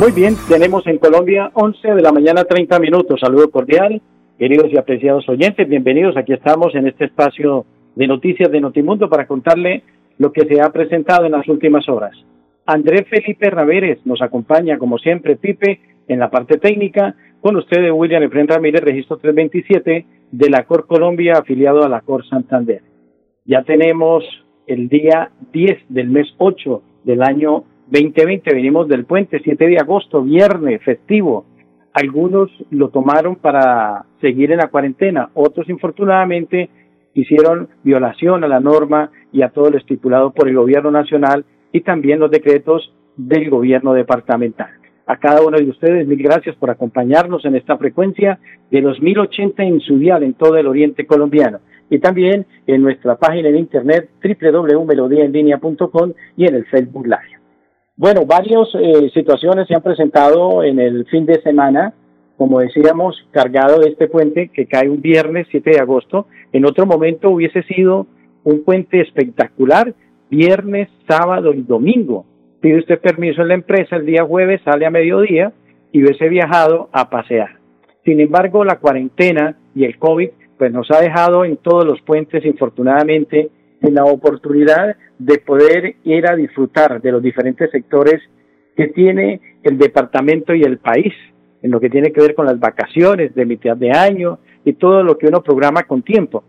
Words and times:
Muy 0.00 0.12
bien, 0.12 0.34
tenemos 0.48 0.86
en 0.86 0.96
Colombia 0.96 1.50
11 1.52 1.94
de 1.94 2.00
la 2.00 2.10
mañana 2.10 2.44
30 2.44 2.78
minutos. 2.78 3.20
Saludo 3.20 3.50
cordial, 3.50 4.00
queridos 4.38 4.72
y 4.72 4.78
apreciados 4.78 5.28
oyentes, 5.28 5.68
bienvenidos. 5.68 6.16
Aquí 6.16 6.32
estamos 6.32 6.74
en 6.74 6.86
este 6.86 7.04
espacio 7.04 7.66
de 7.96 8.06
noticias 8.06 8.50
de 8.50 8.62
Notimundo 8.62 9.10
para 9.10 9.26
contarle 9.26 9.82
lo 10.16 10.32
que 10.32 10.46
se 10.46 10.58
ha 10.62 10.72
presentado 10.72 11.26
en 11.26 11.32
las 11.32 11.46
últimas 11.48 11.86
horas. 11.86 12.12
Andrés 12.64 13.08
Felipe 13.10 13.50
Ramírez 13.50 13.98
nos 14.06 14.22
acompaña, 14.22 14.78
como 14.78 14.96
siempre, 14.96 15.36
Pipe, 15.36 15.80
en 16.08 16.18
la 16.18 16.30
parte 16.30 16.56
técnica. 16.56 17.14
Con 17.42 17.56
ustedes, 17.56 17.92
William 17.92 18.22
Efren 18.22 18.48
Ramírez, 18.48 18.80
registro 18.80 19.18
327 19.18 20.06
de 20.30 20.48
la 20.48 20.64
Cor 20.64 20.86
Colombia, 20.86 21.34
afiliado 21.34 21.84
a 21.84 21.90
la 21.90 22.00
Cor 22.00 22.26
Santander. 22.26 22.80
Ya 23.44 23.64
tenemos 23.64 24.24
el 24.66 24.88
día 24.88 25.30
10 25.52 25.78
del 25.90 26.08
mes 26.08 26.26
8 26.38 26.82
del 27.04 27.22
año 27.22 27.64
2020, 27.90 28.54
venimos 28.54 28.86
del 28.86 29.04
puente, 29.04 29.40
7 29.42 29.66
de 29.66 29.78
agosto, 29.78 30.22
viernes, 30.22 30.80
festivo. 30.82 31.44
Algunos 31.92 32.48
lo 32.70 32.90
tomaron 32.90 33.34
para 33.34 34.04
seguir 34.20 34.52
en 34.52 34.58
la 34.58 34.68
cuarentena, 34.68 35.30
otros 35.34 35.68
infortunadamente 35.68 36.70
hicieron 37.14 37.68
violación 37.82 38.44
a 38.44 38.48
la 38.48 38.60
norma 38.60 39.10
y 39.32 39.42
a 39.42 39.48
todo 39.48 39.70
lo 39.70 39.78
estipulado 39.78 40.30
por 40.30 40.48
el 40.48 40.54
gobierno 40.54 40.92
nacional 40.92 41.44
y 41.72 41.80
también 41.80 42.20
los 42.20 42.30
decretos 42.30 42.94
del 43.16 43.50
gobierno 43.50 43.92
departamental. 43.92 44.70
A 45.06 45.16
cada 45.16 45.42
uno 45.42 45.58
de 45.58 45.68
ustedes, 45.68 46.06
mil 46.06 46.22
gracias 46.22 46.54
por 46.54 46.70
acompañarnos 46.70 47.44
en 47.44 47.56
esta 47.56 47.76
frecuencia 47.76 48.38
de 48.70 48.82
los 48.82 49.02
1080 49.02 49.64
en 49.64 49.80
su 49.80 49.98
dial 49.98 50.22
en 50.22 50.34
todo 50.34 50.56
el 50.56 50.68
oriente 50.68 51.06
colombiano 51.06 51.58
y 51.90 51.98
también 51.98 52.46
en 52.68 52.82
nuestra 52.82 53.16
página 53.16 53.48
de 53.48 53.58
internet 53.58 54.10
www.melodiaenlinea.com 54.22 56.12
y 56.36 56.46
en 56.46 56.54
el 56.54 56.64
Facebook 56.66 57.06
Live. 57.06 57.39
Bueno, 58.00 58.24
varias 58.24 58.66
eh, 58.76 59.10
situaciones 59.12 59.68
se 59.68 59.74
han 59.74 59.82
presentado 59.82 60.64
en 60.64 60.80
el 60.80 61.04
fin 61.04 61.26
de 61.26 61.38
semana, 61.42 61.92
como 62.38 62.60
decíamos, 62.60 63.28
cargado 63.30 63.78
de 63.78 63.90
este 63.90 64.08
puente 64.08 64.48
que 64.48 64.64
cae 64.64 64.88
un 64.88 65.02
viernes 65.02 65.46
7 65.50 65.72
de 65.72 65.80
agosto. 65.80 66.26
En 66.50 66.64
otro 66.64 66.86
momento 66.86 67.28
hubiese 67.28 67.62
sido 67.64 68.06
un 68.42 68.64
puente 68.64 69.02
espectacular, 69.02 69.92
viernes, 70.30 70.88
sábado 71.06 71.52
y 71.52 71.60
domingo. 71.60 72.24
Pide 72.62 72.78
usted 72.78 73.00
permiso 73.00 73.42
en 73.42 73.48
la 73.48 73.54
empresa 73.54 73.96
el 73.96 74.06
día 74.06 74.24
jueves, 74.24 74.62
sale 74.64 74.86
a 74.86 74.90
mediodía 74.90 75.52
y 75.92 76.02
hubiese 76.02 76.30
viajado 76.30 76.88
a 76.92 77.10
pasear. 77.10 77.58
Sin 78.06 78.18
embargo, 78.18 78.64
la 78.64 78.78
cuarentena 78.78 79.58
y 79.74 79.84
el 79.84 79.98
COVID 79.98 80.30
pues 80.56 80.72
nos 80.72 80.90
ha 80.90 81.02
dejado 81.02 81.44
en 81.44 81.58
todos 81.58 81.84
los 81.84 82.00
puentes, 82.00 82.46
infortunadamente, 82.46 83.50
en 83.80 83.94
la 83.94 84.04
oportunidad 84.04 84.96
de 85.18 85.38
poder 85.38 85.96
ir 86.04 86.26
a 86.26 86.36
disfrutar 86.36 87.00
de 87.00 87.12
los 87.12 87.22
diferentes 87.22 87.70
sectores 87.70 88.20
que 88.76 88.88
tiene 88.88 89.40
el 89.62 89.78
departamento 89.78 90.54
y 90.54 90.62
el 90.62 90.78
país, 90.78 91.12
en 91.62 91.70
lo 91.70 91.80
que 91.80 91.90
tiene 91.90 92.12
que 92.12 92.20
ver 92.20 92.34
con 92.34 92.46
las 92.46 92.58
vacaciones 92.58 93.34
de 93.34 93.44
mitad 93.44 93.76
de 93.76 93.92
año 93.92 94.38
y 94.64 94.74
todo 94.74 95.02
lo 95.02 95.18
que 95.18 95.26
uno 95.26 95.42
programa 95.42 95.82
con 95.84 96.02
tiempo. 96.02 96.44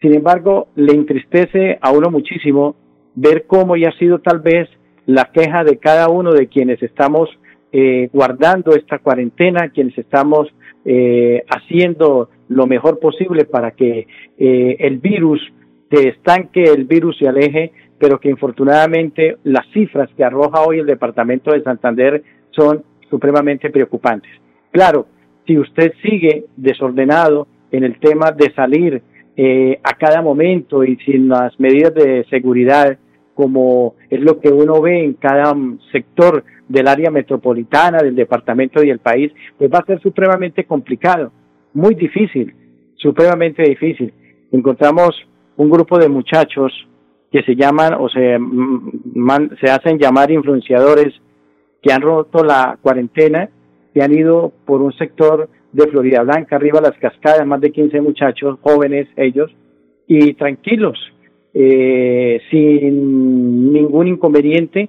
Sin 0.00 0.14
embargo, 0.14 0.68
le 0.76 0.92
entristece 0.92 1.78
a 1.80 1.90
uno 1.90 2.10
muchísimo 2.10 2.76
ver 3.14 3.44
cómo 3.46 3.76
ya 3.76 3.88
ha 3.88 3.98
sido 3.98 4.20
tal 4.20 4.40
vez 4.40 4.68
la 5.06 5.30
queja 5.32 5.64
de 5.64 5.78
cada 5.78 6.08
uno 6.08 6.32
de 6.32 6.46
quienes 6.46 6.82
estamos 6.82 7.28
eh, 7.72 8.08
guardando 8.12 8.74
esta 8.74 8.98
cuarentena, 8.98 9.70
quienes 9.70 9.96
estamos 9.98 10.48
eh, 10.84 11.44
haciendo 11.48 12.30
lo 12.48 12.66
mejor 12.66 12.98
posible 12.98 13.44
para 13.44 13.72
que 13.72 14.06
eh, 14.38 14.76
el 14.78 14.98
virus 14.98 15.40
que 15.90 16.08
estanque 16.08 16.64
el 16.64 16.84
virus 16.84 17.18
se 17.18 17.28
aleje, 17.28 17.72
pero 17.98 18.20
que 18.20 18.30
infortunadamente 18.30 19.38
las 19.44 19.66
cifras 19.72 20.08
que 20.16 20.24
arroja 20.24 20.62
hoy 20.62 20.78
el 20.78 20.86
departamento 20.86 21.52
de 21.52 21.62
Santander 21.62 22.22
son 22.50 22.84
supremamente 23.10 23.70
preocupantes. 23.70 24.30
Claro, 24.70 25.06
si 25.46 25.58
usted 25.58 25.92
sigue 26.02 26.44
desordenado 26.56 27.48
en 27.70 27.84
el 27.84 27.98
tema 27.98 28.32
de 28.32 28.52
salir 28.54 29.02
eh, 29.36 29.78
a 29.82 29.94
cada 29.94 30.20
momento 30.20 30.84
y 30.84 30.96
sin 30.96 31.28
las 31.28 31.58
medidas 31.58 31.94
de 31.94 32.24
seguridad, 32.28 32.98
como 33.34 33.94
es 34.10 34.20
lo 34.20 34.40
que 34.40 34.48
uno 34.48 34.80
ve 34.82 35.04
en 35.04 35.14
cada 35.14 35.54
sector 35.92 36.44
del 36.68 36.88
área 36.88 37.10
metropolitana, 37.10 37.98
del 37.98 38.14
departamento 38.14 38.82
y 38.82 38.88
del 38.88 38.98
país, 38.98 39.32
pues 39.56 39.70
va 39.72 39.78
a 39.78 39.86
ser 39.86 40.00
supremamente 40.02 40.64
complicado, 40.64 41.32
muy 41.72 41.94
difícil, 41.94 42.54
supremamente 42.96 43.62
difícil. 43.62 44.12
Encontramos 44.50 45.14
un 45.58 45.68
grupo 45.68 45.98
de 45.98 46.08
muchachos 46.08 46.72
que 47.30 47.42
se 47.42 47.54
llaman 47.54 47.94
o 47.94 48.08
se, 48.08 48.38
se 49.60 49.70
hacen 49.70 49.98
llamar 49.98 50.30
influenciadores 50.30 51.12
que 51.82 51.92
han 51.92 52.00
roto 52.00 52.42
la 52.42 52.78
cuarentena, 52.80 53.50
que 53.92 54.02
han 54.02 54.14
ido 54.14 54.52
por 54.64 54.80
un 54.80 54.92
sector 54.94 55.48
de 55.72 55.86
Florida 55.88 56.22
Blanca, 56.22 56.56
arriba 56.56 56.80
las 56.80 56.96
cascadas, 56.98 57.46
más 57.46 57.60
de 57.60 57.72
15 57.72 58.00
muchachos, 58.00 58.58
jóvenes 58.62 59.08
ellos, 59.16 59.50
y 60.06 60.32
tranquilos, 60.34 60.98
eh, 61.52 62.40
sin 62.50 63.72
ningún 63.72 64.08
inconveniente, 64.08 64.88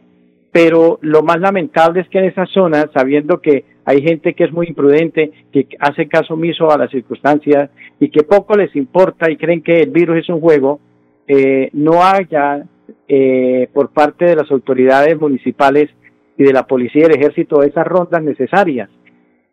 pero 0.51 0.99
lo 1.01 1.23
más 1.23 1.39
lamentable 1.39 2.01
es 2.01 2.09
que 2.09 2.19
en 2.19 2.25
esa 2.25 2.45
zona, 2.45 2.89
sabiendo 2.93 3.41
que 3.41 3.65
hay 3.85 4.01
gente 4.01 4.33
que 4.33 4.43
es 4.43 4.51
muy 4.51 4.67
imprudente, 4.67 5.31
que 5.51 5.67
hace 5.79 6.07
caso 6.07 6.35
omiso 6.35 6.71
a 6.71 6.77
las 6.77 6.91
circunstancias 6.91 7.69
y 7.99 8.09
que 8.09 8.23
poco 8.23 8.55
les 8.55 8.75
importa 8.75 9.31
y 9.31 9.37
creen 9.37 9.61
que 9.61 9.81
el 9.81 9.89
virus 9.89 10.17
es 10.17 10.29
un 10.29 10.39
juego, 10.39 10.79
eh, 11.27 11.69
no 11.73 12.03
haya 12.03 12.65
eh, 13.07 13.67
por 13.73 13.89
parte 13.89 14.25
de 14.25 14.35
las 14.35 14.51
autoridades 14.51 15.19
municipales 15.19 15.89
y 16.37 16.43
de 16.43 16.53
la 16.53 16.67
policía 16.67 17.01
y 17.01 17.09
del 17.09 17.19
ejército 17.19 17.63
esas 17.63 17.85
rondas 17.85 18.23
necesarias. 18.23 18.89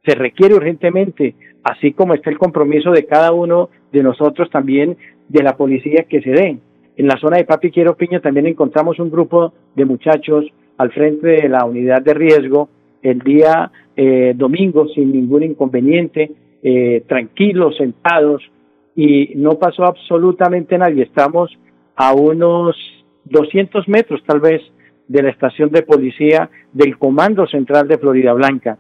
Se 0.04 0.14
requiere 0.14 0.54
urgentemente, 0.54 1.34
así 1.64 1.92
como 1.92 2.14
está 2.14 2.30
el 2.30 2.38
compromiso 2.38 2.90
de 2.92 3.06
cada 3.06 3.32
uno 3.32 3.70
de 3.92 4.02
nosotros 4.02 4.50
también 4.50 4.96
de 5.28 5.42
la 5.42 5.56
policía 5.56 6.04
que 6.08 6.22
se 6.22 6.30
dé. 6.30 6.58
En 6.96 7.06
la 7.06 7.18
zona 7.18 7.38
de 7.38 7.44
Papi 7.44 7.70
Quiero 7.70 7.96
Piña 7.96 8.20
también 8.20 8.46
encontramos 8.46 8.98
un 8.98 9.10
grupo 9.10 9.52
de 9.74 9.84
muchachos 9.84 10.46
al 10.78 10.92
frente 10.92 11.26
de 11.26 11.48
la 11.48 11.64
unidad 11.64 12.02
de 12.02 12.14
riesgo 12.14 12.68
el 13.10 13.20
día 13.20 13.70
eh, 13.94 14.34
domingo 14.36 14.88
sin 14.88 15.12
ningún 15.12 15.44
inconveniente, 15.44 16.32
eh, 16.62 17.04
tranquilos, 17.06 17.76
sentados, 17.76 18.42
y 18.96 19.32
no 19.36 19.58
pasó 19.58 19.84
absolutamente 19.84 20.76
nadie. 20.76 21.04
Estamos 21.04 21.56
a 21.94 22.14
unos 22.14 22.76
200 23.24 23.86
metros 23.88 24.22
tal 24.26 24.40
vez 24.40 24.62
de 25.06 25.22
la 25.22 25.30
estación 25.30 25.70
de 25.70 25.82
policía 25.82 26.50
del 26.72 26.98
Comando 26.98 27.46
Central 27.46 27.86
de 27.86 27.98
Florida 27.98 28.32
Blanca. 28.32 28.78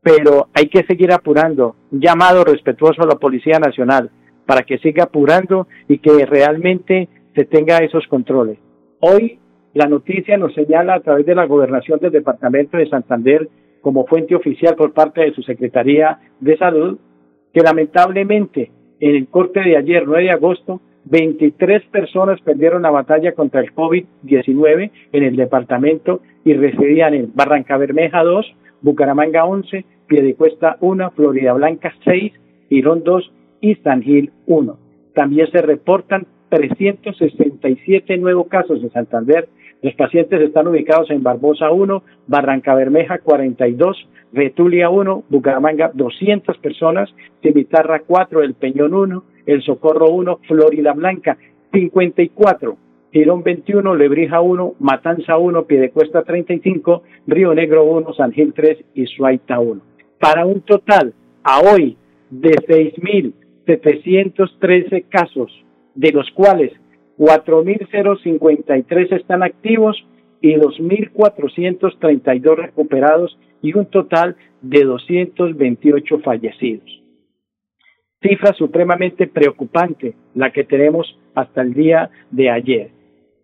Pero 0.00 0.48
hay 0.54 0.68
que 0.68 0.84
seguir 0.84 1.12
apurando, 1.12 1.76
un 1.90 2.00
llamado 2.00 2.44
respetuoso 2.44 3.02
a 3.02 3.06
la 3.06 3.16
Policía 3.16 3.58
Nacional 3.58 4.10
para 4.46 4.62
que 4.62 4.78
siga 4.78 5.04
apurando 5.04 5.66
y 5.88 5.98
que 5.98 6.24
realmente 6.24 7.08
se 7.34 7.44
tenga 7.44 7.78
esos 7.78 8.06
controles. 8.06 8.58
Hoy 9.00 9.38
la 9.74 9.86
noticia 9.86 10.36
nos 10.36 10.54
señala 10.54 10.94
a 10.94 11.00
través 11.00 11.26
de 11.26 11.34
la 11.34 11.46
gobernación 11.46 11.98
del 12.00 12.12
departamento 12.12 12.76
de 12.76 12.88
Santander 12.88 13.48
como 13.80 14.06
fuente 14.06 14.34
oficial 14.34 14.74
por 14.74 14.92
parte 14.92 15.20
de 15.20 15.32
su 15.32 15.42
Secretaría 15.42 16.18
de 16.40 16.56
Salud, 16.56 16.98
que 17.52 17.60
lamentablemente 17.60 18.70
en 19.00 19.14
el 19.14 19.28
corte 19.28 19.60
de 19.60 19.76
ayer, 19.76 20.04
9 20.06 20.24
de 20.24 20.30
agosto, 20.30 20.80
23 21.04 21.84
personas 21.86 22.40
perdieron 22.40 22.82
la 22.82 22.90
batalla 22.90 23.32
contra 23.32 23.60
el 23.60 23.74
COVID-19 23.74 24.90
en 25.12 25.22
el 25.22 25.36
departamento 25.36 26.20
y 26.44 26.54
residían 26.54 27.14
en 27.14 27.32
Barranca 27.34 27.76
Bermeja 27.76 28.22
2, 28.22 28.46
Bucaramanga 28.82 29.44
11, 29.44 29.84
Piedecuesta 30.06 30.76
1, 30.80 31.10
Florida 31.12 31.52
Blanca 31.54 31.94
6, 32.04 32.32
Girón 32.68 33.04
2 33.04 33.32
y 33.60 33.74
San 33.76 34.02
Gil 34.02 34.32
1. 34.46 34.78
También 35.14 35.50
se 35.50 35.62
reportan 35.62 36.26
367 36.50 38.16
nuevos 38.18 38.48
casos 38.48 38.82
en 38.82 38.90
Santander 38.90 39.48
los 39.82 39.94
pacientes 39.94 40.40
están 40.40 40.66
ubicados 40.66 41.10
en 41.10 41.22
Barbosa 41.22 41.70
1, 41.70 42.02
Barranca 42.26 42.74
Bermeja 42.74 43.18
42, 43.18 44.08
Betulia 44.32 44.90
1, 44.90 45.24
Bucaramanga 45.28 45.90
200 45.94 46.58
personas, 46.58 47.08
Cimitarra 47.42 48.02
4, 48.06 48.42
El 48.42 48.54
Peñón 48.54 48.94
1, 48.94 49.24
El 49.46 49.62
Socorro 49.62 50.10
1, 50.10 50.40
Florida 50.48 50.92
Blanca 50.92 51.38
54 51.72 52.76
Girón 53.12 53.42
21, 53.42 53.94
Lebrija 53.94 54.40
1, 54.42 54.74
Matanza 54.80 55.38
1, 55.38 55.64
Piedecuesta 55.64 56.22
35, 56.22 57.04
Río 57.26 57.54
Negro 57.54 57.84
1, 57.84 58.12
San 58.12 58.32
Gil 58.32 58.52
3 58.52 58.84
y 58.94 59.06
Suaita 59.06 59.58
1. 59.58 59.80
Para 60.20 60.44
un 60.44 60.60
total 60.60 61.14
a 61.42 61.60
hoy 61.60 61.96
de 62.30 62.50
6.713 62.50 65.06
casos, 65.08 65.50
de 65.94 66.12
los 66.12 66.30
cuales 66.32 66.72
4.053 67.18 69.12
están 69.12 69.42
activos 69.42 70.02
y 70.40 70.54
2.432 70.54 72.56
recuperados 72.56 73.36
y 73.60 73.76
un 73.76 73.86
total 73.86 74.36
de 74.62 74.84
228 74.84 76.20
fallecidos. 76.20 76.88
Cifra 78.22 78.54
supremamente 78.54 79.26
preocupante 79.26 80.14
la 80.34 80.52
que 80.52 80.62
tenemos 80.64 81.18
hasta 81.34 81.60
el 81.62 81.74
día 81.74 82.10
de 82.30 82.50
ayer. 82.50 82.90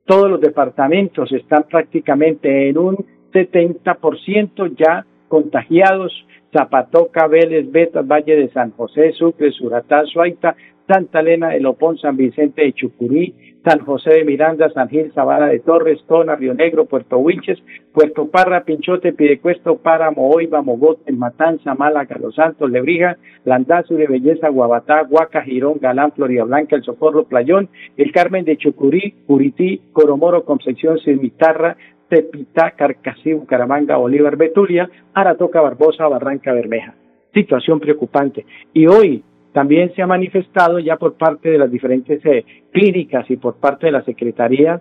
Todos 0.04 0.30
los 0.30 0.40
departamentos 0.40 1.32
están 1.32 1.64
prácticamente 1.64 2.68
en 2.68 2.78
un 2.78 3.04
70% 3.32 4.76
ya 4.76 5.04
contagiados. 5.28 6.12
Zapatoca, 6.52 7.26
Vélez, 7.26 7.70
Betas, 7.70 8.06
Valle 8.06 8.36
de 8.36 8.48
San 8.50 8.70
José, 8.70 9.12
Sucre, 9.12 9.50
Suratá, 9.50 10.04
Suaita, 10.04 10.54
Santa 10.86 11.20
Elena 11.20 11.48
de 11.48 11.60
Lopón, 11.60 11.98
San 11.98 12.16
Vicente 12.16 12.62
de 12.62 12.72
Chucurí, 12.72 13.34
San 13.64 13.80
José 13.80 14.10
de 14.10 14.24
Miranda, 14.24 14.68
San 14.70 14.90
Gil, 14.90 15.10
Sabana 15.14 15.46
de 15.46 15.58
Torres, 15.60 16.04
Tona, 16.06 16.36
Río 16.36 16.52
Negro, 16.52 16.84
Puerto 16.84 17.16
Wilches, 17.16 17.58
Puerto 17.92 18.28
Parra, 18.28 18.64
Pinchote, 18.64 19.14
Pidecuesto, 19.14 19.76
Páramo, 19.76 20.28
Oiva, 20.28 20.60
Mogote, 20.60 21.10
Matanza, 21.12 21.74
Málaga, 21.74 22.18
Los 22.20 22.34
Santos, 22.34 22.70
Lebrija, 22.70 23.16
Landazuri, 23.46 24.06
Belleza, 24.06 24.50
Guabatá, 24.50 25.06
Huaca, 25.08 25.42
Girón, 25.42 25.78
Galán, 25.80 26.12
Florida 26.12 26.44
Blanca, 26.44 26.76
El 26.76 26.84
Socorro, 26.84 27.24
Playón, 27.24 27.70
El 27.96 28.12
Carmen 28.12 28.44
de 28.44 28.58
Chucurí, 28.58 29.14
Curití, 29.26 29.80
Coromoro, 29.92 30.44
Concepción, 30.44 30.98
Cimitarra, 30.98 31.78
Tepitá, 32.14 32.70
Carcasí, 32.70 33.32
Bucaramanga, 33.32 33.96
Bolívar, 33.96 34.36
Betulia, 34.36 34.88
Aratoca, 35.14 35.60
Barbosa, 35.60 36.06
Barranca 36.06 36.52
Bermeja. 36.52 36.94
Situación 37.32 37.80
preocupante. 37.80 38.46
Y 38.72 38.86
hoy 38.86 39.24
también 39.52 39.92
se 39.96 40.02
ha 40.02 40.06
manifestado 40.06 40.78
ya 40.78 40.96
por 40.96 41.14
parte 41.14 41.50
de 41.50 41.58
las 41.58 41.72
diferentes 41.72 42.24
eh, 42.24 42.44
clínicas 42.72 43.28
y 43.28 43.36
por 43.36 43.56
parte 43.56 43.86
de 43.86 43.92
las 43.92 44.04
secretarías 44.04 44.80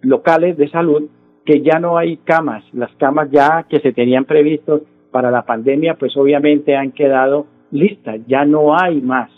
locales 0.00 0.56
de 0.56 0.68
salud 0.70 1.08
que 1.46 1.62
ya 1.62 1.78
no 1.78 1.98
hay 1.98 2.16
camas. 2.16 2.64
Las 2.72 2.90
camas 2.96 3.30
ya 3.30 3.64
que 3.68 3.78
se 3.78 3.92
tenían 3.92 4.24
previstos 4.24 4.82
para 5.12 5.30
la 5.30 5.42
pandemia, 5.42 5.94
pues 5.94 6.16
obviamente 6.16 6.74
han 6.74 6.90
quedado 6.90 7.46
listas, 7.70 8.18
ya 8.26 8.44
no 8.44 8.76
hay 8.76 9.00
más. 9.00 9.30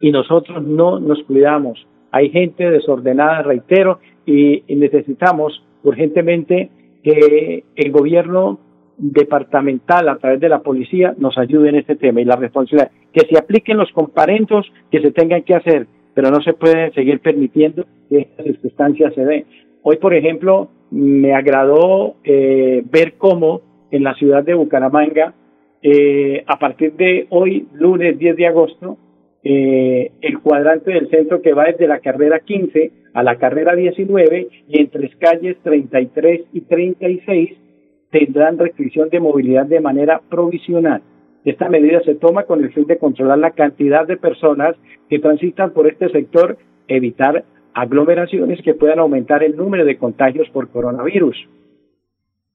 Y 0.00 0.10
nosotros 0.10 0.64
no 0.64 1.00
nos 1.00 1.22
cuidamos. 1.24 1.86
Hay 2.12 2.30
gente 2.30 2.70
desordenada, 2.70 3.42
reitero, 3.42 3.98
y 4.24 4.62
necesitamos 4.68 5.65
urgentemente 5.86 6.70
que 7.02 7.64
el 7.76 7.92
gobierno 7.92 8.58
departamental 8.98 10.08
a 10.08 10.16
través 10.16 10.40
de 10.40 10.48
la 10.48 10.60
policía 10.60 11.14
nos 11.18 11.38
ayude 11.38 11.68
en 11.68 11.76
este 11.76 11.96
tema 11.96 12.20
y 12.20 12.24
la 12.24 12.36
responsabilidad 12.36 12.90
que 13.12 13.26
se 13.26 13.38
apliquen 13.38 13.76
los 13.76 13.92
comparentos 13.92 14.66
que 14.90 15.00
se 15.00 15.12
tengan 15.12 15.42
que 15.42 15.54
hacer, 15.54 15.86
pero 16.14 16.30
no 16.30 16.40
se 16.40 16.54
puede 16.54 16.92
seguir 16.92 17.20
permitiendo 17.20 17.84
que 18.08 18.20
estas 18.20 18.46
circunstancias 18.46 19.14
se 19.14 19.24
den. 19.24 19.44
Hoy, 19.82 19.96
por 19.96 20.14
ejemplo, 20.14 20.68
me 20.90 21.34
agradó 21.34 22.16
eh, 22.24 22.82
ver 22.90 23.14
cómo 23.18 23.60
en 23.90 24.02
la 24.02 24.14
ciudad 24.14 24.42
de 24.42 24.54
Bucaramanga, 24.54 25.34
eh, 25.82 26.42
a 26.46 26.58
partir 26.58 26.94
de 26.94 27.26
hoy, 27.30 27.68
lunes 27.74 28.18
10 28.18 28.36
de 28.36 28.46
agosto, 28.46 28.98
eh, 29.48 30.10
el 30.22 30.40
cuadrante 30.40 30.90
del 30.90 31.08
centro 31.08 31.40
que 31.40 31.52
va 31.52 31.66
desde 31.66 31.86
la 31.86 32.00
carrera 32.00 32.40
15 32.40 32.90
a 33.14 33.22
la 33.22 33.36
carrera 33.36 33.76
19 33.76 34.48
y 34.66 34.80
entre 34.80 35.02
las 35.02 35.14
calles 35.18 35.56
33 35.62 36.46
y 36.52 36.62
36 36.62 37.50
tendrán 38.10 38.58
restricción 38.58 39.08
de 39.08 39.20
movilidad 39.20 39.66
de 39.66 39.78
manera 39.78 40.20
provisional. 40.28 41.00
Esta 41.44 41.68
medida 41.68 42.00
se 42.00 42.16
toma 42.16 42.42
con 42.42 42.64
el 42.64 42.72
fin 42.72 42.86
de 42.88 42.98
controlar 42.98 43.38
la 43.38 43.52
cantidad 43.52 44.04
de 44.04 44.16
personas 44.16 44.74
que 45.08 45.20
transitan 45.20 45.70
por 45.70 45.86
este 45.86 46.08
sector, 46.08 46.58
evitar 46.88 47.44
aglomeraciones 47.72 48.60
que 48.62 48.74
puedan 48.74 48.98
aumentar 48.98 49.44
el 49.44 49.54
número 49.54 49.84
de 49.84 49.96
contagios 49.96 50.48
por 50.50 50.70
coronavirus. 50.70 51.36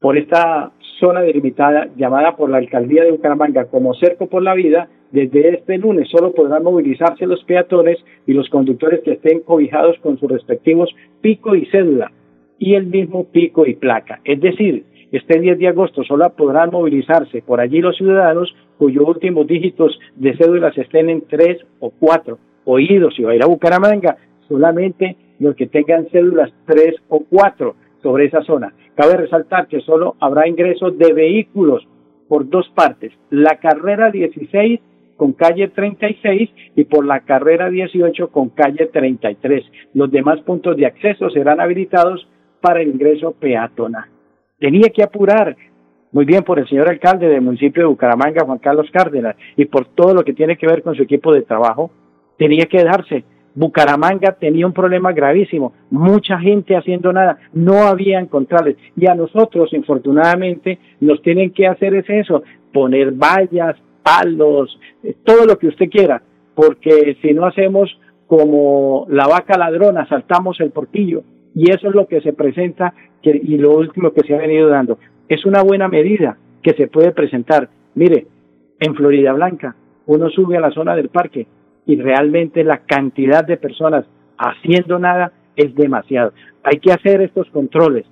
Por 0.02 0.18
esta 0.18 0.74
zona 1.00 1.22
delimitada, 1.22 1.88
llamada 1.96 2.36
por 2.36 2.50
la 2.50 2.58
alcaldía 2.58 3.06
de 3.06 3.12
Bucaramanga 3.12 3.70
como 3.70 3.94
Cerco 3.94 4.28
por 4.28 4.44
la 4.44 4.56
Vida, 4.56 4.90
desde 5.12 5.56
este 5.56 5.78
lunes 5.78 6.10
solo 6.10 6.34
podrán 6.34 6.64
movilizarse 6.64 7.26
los 7.26 7.44
peatones 7.44 7.98
y 8.26 8.34
los 8.34 8.50
conductores 8.50 9.02
que 9.02 9.14
estén 9.14 9.42
cobijados 9.42 9.98
con 10.00 10.18
sus 10.20 10.32
respectivos 10.32 10.90
pico 11.22 11.56
y 11.56 11.66
cédula 11.66 12.12
y 12.58 12.76
el 12.76 12.86
mismo 12.86 13.26
pico 13.26 13.66
y 13.66 13.76
placa. 13.76 14.22
Es 14.24 14.40
decir, 14.40 14.86
este 15.12 15.40
10 15.40 15.60
de 15.60 15.68
agosto 15.68 16.04
solo 16.04 16.30
podrán 16.30 16.70
movilizarse 16.72 17.42
por 17.42 17.60
allí 17.60 17.82
los 17.82 17.98
ciudadanos 17.98 18.56
cuyos 18.78 19.06
últimos 19.06 19.46
dígitos 19.48 20.00
de 20.16 20.38
cédulas 20.38 20.78
estén 20.78 21.10
en 21.10 21.22
3 21.28 21.58
o 21.80 21.90
4. 21.90 22.38
Oídos, 22.66 23.16
si 23.16 23.24
va 23.24 23.32
a 23.32 23.36
ir 23.36 23.44
a 23.44 23.48
Bucaramanga, 23.48 24.18
solamente 24.48 25.18
los 25.40 25.56
que 25.56 25.68
tengan 25.68 26.08
cédulas 26.12 26.54
3 26.66 26.96
o 27.10 27.24
4 27.30 27.76
sobre 28.02 28.26
esa 28.26 28.42
zona. 28.44 28.74
Cabe 28.96 29.18
resaltar 29.18 29.68
que 29.68 29.82
solo 29.82 30.16
habrá 30.20 30.48
ingresos 30.48 30.98
de 30.98 31.12
vehículos 31.14 31.86
por 32.28 32.48
dos 32.50 32.70
partes. 32.70 33.12
La 33.30 33.58
carrera 33.60 34.12
16 34.12 34.80
con 35.22 35.34
calle 35.34 35.68
36 35.68 36.50
y 36.76 36.84
por 36.86 37.06
la 37.06 37.20
carrera 37.20 37.70
18 37.70 38.30
con 38.32 38.50
calle 38.50 38.88
33. 38.88 39.64
Los 39.94 40.10
demás 40.10 40.42
puntos 40.42 40.76
de 40.76 40.88
acceso 40.88 41.30
serán 41.30 41.62
habilitados 41.62 42.28
para 42.60 42.82
el 42.82 42.88
ingreso 42.88 43.32
peatonal 43.32 44.06
tenía 44.62 44.90
que 44.90 45.04
apurar 45.04 45.58
muy 46.12 46.24
bien 46.24 46.44
por 46.44 46.60
el 46.60 46.68
señor 46.68 46.88
alcalde 46.88 47.28
del 47.28 47.42
municipio 47.42 47.84
de 47.84 47.90
Bucaramanga, 47.90 48.46
Juan 48.46 48.60
Carlos 48.60 48.88
Cárdenas, 48.92 49.36
y 49.56 49.66
por 49.66 49.86
todo 49.88 50.14
lo 50.14 50.24
que 50.24 50.34
tiene 50.34 50.58
que 50.58 50.68
ver 50.68 50.84
con 50.84 50.94
su 50.94 51.04
equipo 51.04 51.34
de 51.34 51.42
trabajo, 51.42 51.90
tenía 52.38 52.66
que 52.66 52.84
darse. 52.84 53.24
Bucaramanga 53.56 54.34
tenía 54.34 54.68
un 54.68 54.74
problema 54.74 55.14
gravísimo, 55.14 55.74
mucha 55.90 56.38
gente 56.38 56.76
haciendo 56.76 57.12
nada, 57.14 57.38
no 57.54 57.84
había 57.88 58.26
controles. 58.28 58.76
Y 58.96 59.08
a 59.08 59.16
nosotros, 59.16 59.74
infortunadamente, 59.74 60.80
nos 61.00 61.22
tienen 61.22 61.52
que 61.52 61.66
hacer 61.66 61.96
es 61.96 62.10
eso, 62.10 62.44
poner 62.74 63.12
vallas, 63.14 63.78
palos, 64.04 64.80
eh, 65.04 65.16
todo 65.24 65.46
lo 65.46 65.58
que 65.58 65.68
usted 65.68 65.90
quiera, 65.90 66.22
porque 66.56 67.18
si 67.22 67.34
no 67.34 67.46
hacemos 67.46 67.90
como 68.28 69.06
la 69.10 69.28
vaca 69.28 69.58
ladrona, 69.58 70.08
saltamos 70.08 70.60
el 70.60 70.72
portillo, 70.72 71.24
y 71.54 71.70
eso 71.72 71.90
es 71.90 71.96
lo 71.96 72.08
que 72.08 72.22
se 72.22 72.34
presenta 72.34 72.94
y 73.24 73.58
lo 73.58 73.76
último 73.76 74.12
que 74.12 74.26
se 74.26 74.34
ha 74.34 74.40
venido 74.40 74.70
dando. 74.70 74.98
Es 75.28 75.46
una 75.46 75.62
buena 75.62 75.88
medida 75.88 76.38
que 76.64 76.74
se 76.74 76.88
puede 76.88 77.12
presentar. 77.12 77.70
Mire, 77.96 78.26
en 78.80 78.96
Florida 78.96 79.34
Blanca 79.34 79.76
uno 80.06 80.30
sube 80.30 80.58
a 80.58 80.62
la 80.62 80.72
zona 80.72 80.96
del 80.96 81.10
parque 81.10 81.48
y 81.86 81.96
realmente 81.98 82.64
la 82.64 82.80
cantidad 82.80 83.46
de 83.46 83.58
personas 83.58 84.06
haciendo 84.38 84.98
nada 84.98 85.34
es 85.56 85.76
demasiado. 85.76 86.34
Hay 86.64 86.80
que 86.80 86.92
hacer 86.92 87.22
estos 87.22 87.50
controles. 87.52 88.06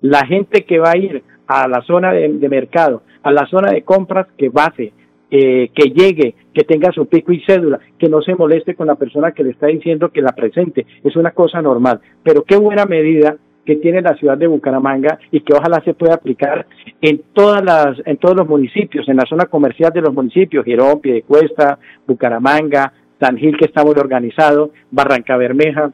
La 0.00 0.26
gente 0.26 0.64
que 0.64 0.78
va 0.78 0.92
a 0.92 0.98
ir 0.98 1.22
a 1.46 1.68
la 1.68 1.82
zona 1.82 2.12
de, 2.12 2.48
mercado, 2.48 3.02
a 3.22 3.32
la 3.32 3.46
zona 3.46 3.70
de 3.72 3.82
compras, 3.82 4.26
que 4.36 4.48
base, 4.48 4.92
eh, 5.30 5.70
que 5.74 5.90
llegue, 5.90 6.34
que 6.52 6.64
tenga 6.64 6.90
su 6.92 7.06
pico 7.06 7.32
y 7.32 7.40
cédula, 7.42 7.78
que 7.98 8.08
no 8.08 8.20
se 8.20 8.34
moleste 8.34 8.74
con 8.74 8.88
la 8.88 8.96
persona 8.96 9.32
que 9.32 9.44
le 9.44 9.50
está 9.50 9.68
diciendo 9.68 10.10
que 10.10 10.22
la 10.22 10.32
presente. 10.32 10.86
Es 11.04 11.16
una 11.16 11.30
cosa 11.30 11.62
normal. 11.62 12.00
Pero 12.22 12.42
qué 12.42 12.56
buena 12.56 12.84
medida 12.84 13.36
que 13.64 13.76
tiene 13.76 14.02
la 14.02 14.16
ciudad 14.16 14.36
de 14.36 14.46
Bucaramanga 14.46 15.18
y 15.30 15.40
que 15.42 15.54
ojalá 15.54 15.80
se 15.84 15.94
pueda 15.94 16.14
aplicar 16.14 16.66
en 17.00 17.22
todas 17.32 17.62
las 17.62 17.96
en 18.04 18.16
todos 18.16 18.36
los 18.36 18.48
municipios, 18.48 19.08
en 19.08 19.16
la 19.16 19.26
zona 19.26 19.46
comercial 19.46 19.92
de 19.92 20.00
los 20.00 20.12
municipios, 20.12 20.64
Girón, 20.64 21.00
Piedecuesta, 21.00 21.78
Bucaramanga, 22.06 22.92
San 23.20 23.36
Gil 23.36 23.56
que 23.56 23.66
está 23.66 23.84
muy 23.84 23.94
organizado, 23.96 24.72
Barranca 24.90 25.36
Bermeja, 25.36 25.92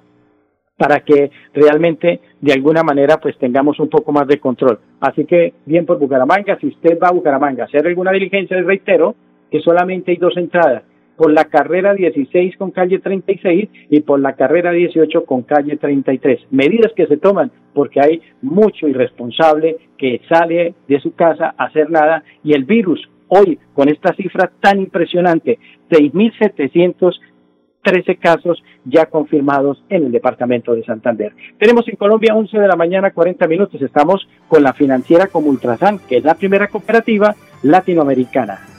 para 0.77 1.01
que 1.01 1.31
realmente 1.53 2.21
de 2.41 2.53
alguna 2.53 2.83
manera 2.83 3.19
pues 3.19 3.37
tengamos 3.39 3.79
un 3.81 3.89
poco 3.89 4.13
más 4.13 4.27
de 4.27 4.39
control. 4.39 4.79
Así 5.01 5.25
que 5.25 5.55
bien 5.65 5.85
por 5.85 5.99
Bucaramanga, 5.99 6.59
si 6.61 6.69
usted 6.69 6.99
va 7.03 7.09
a 7.09 7.13
Bucaramanga 7.13 7.65
a 7.65 7.67
hacer 7.67 7.87
alguna 7.87 8.13
diligencia, 8.13 8.57
les 8.57 8.67
reitero 8.67 9.17
solamente 9.61 10.13
hay 10.13 10.19
dos 10.19 10.37
entradas, 10.37 10.83
por 11.17 11.33
la 11.33 11.47
carrera 11.47 11.95
16 11.95 12.57
con 12.57 12.71
calle 12.71 12.99
36 12.99 13.69
y 13.91 14.01
por 14.01 14.21
la 14.21 14.35
carrera 14.35 14.73
18 14.73 15.25
con 15.25 15.43
calle 15.43 15.77
33. 15.77 16.41
Medidas 16.51 16.93
que 16.95 17.07
se 17.07 17.17
toman 17.17 17.51
porque 17.75 18.01
hay 18.01 18.21
mucho 18.43 18.87
irresponsable 18.87 19.79
que 19.99 20.21
sale 20.29 20.75
de 20.87 21.01
su 21.01 21.15
casa 21.15 21.55
a 21.57 21.65
hacer 21.65 21.91
nada 21.91 22.23
y 22.45 22.53
el 22.53 22.65
virus 22.65 23.01
hoy 23.29 23.59
con 23.75 23.89
esta 23.89 24.15
cifra 24.15 24.53
tan 24.61 24.79
impresionante, 24.79 25.59
6.713 25.91 28.19
casos 28.19 28.63
ya 28.85 29.07
confirmados 29.07 29.83
en 29.89 30.05
el 30.05 30.13
departamento 30.13 30.75
de 30.75 30.85
Santander. 30.85 31.33
Tenemos 31.59 31.89
en 31.89 31.97
Colombia 31.97 32.35
11 32.35 32.59
de 32.59 32.69
la 32.69 32.77
mañana 32.77 33.11
40 33.11 33.49
minutos, 33.49 33.83
estamos 33.83 34.29
con 34.49 34.63
la 34.63 34.75
financiera 34.75 35.29
como 35.29 35.49
Ultrasan, 35.51 35.99
que 36.09 36.19
es 36.19 36.25
la 36.25 36.35
primera 36.35 36.69
cooperativa 36.69 37.35
latinoamericana. 37.63 38.76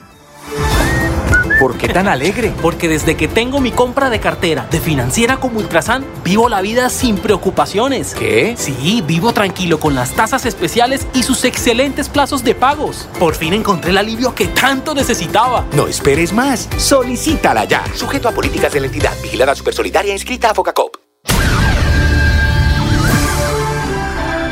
¿Por 1.59 1.75
qué 1.75 1.87
tan 1.87 2.07
alegre? 2.07 2.53
Porque 2.61 2.87
desde 2.87 3.17
que 3.17 3.27
tengo 3.27 3.59
mi 3.59 3.71
compra 3.71 4.11
de 4.11 4.19
cartera 4.19 4.67
de 4.69 4.79
financiera 4.79 5.37
como 5.37 5.57
Ultrasan, 5.57 6.05
vivo 6.23 6.49
la 6.49 6.61
vida 6.61 6.87
sin 6.89 7.17
preocupaciones. 7.17 8.13
¿Qué? 8.13 8.53
Sí, 8.55 9.03
vivo 9.07 9.33
tranquilo 9.33 9.79
con 9.79 9.95
las 9.95 10.15
tasas 10.15 10.45
especiales 10.45 11.07
y 11.15 11.23
sus 11.23 11.45
excelentes 11.45 12.09
plazos 12.09 12.43
de 12.43 12.53
pagos. 12.53 13.09
Por 13.17 13.33
fin 13.33 13.53
encontré 13.53 13.89
el 13.89 13.97
alivio 13.97 14.35
que 14.35 14.45
tanto 14.45 14.93
necesitaba. 14.93 15.65
No 15.75 15.87
esperes 15.87 16.31
más. 16.31 16.69
Solicítala 16.77 17.65
ya. 17.65 17.83
Sujeto 17.95 18.29
a 18.29 18.33
políticas 18.33 18.71
de 18.73 18.81
la 18.81 18.85
entidad. 18.85 19.13
Vigilada 19.23 19.55
Supersolidaria 19.55 20.13
inscrita 20.13 20.51
a 20.51 20.53
Focacop. 20.53 20.95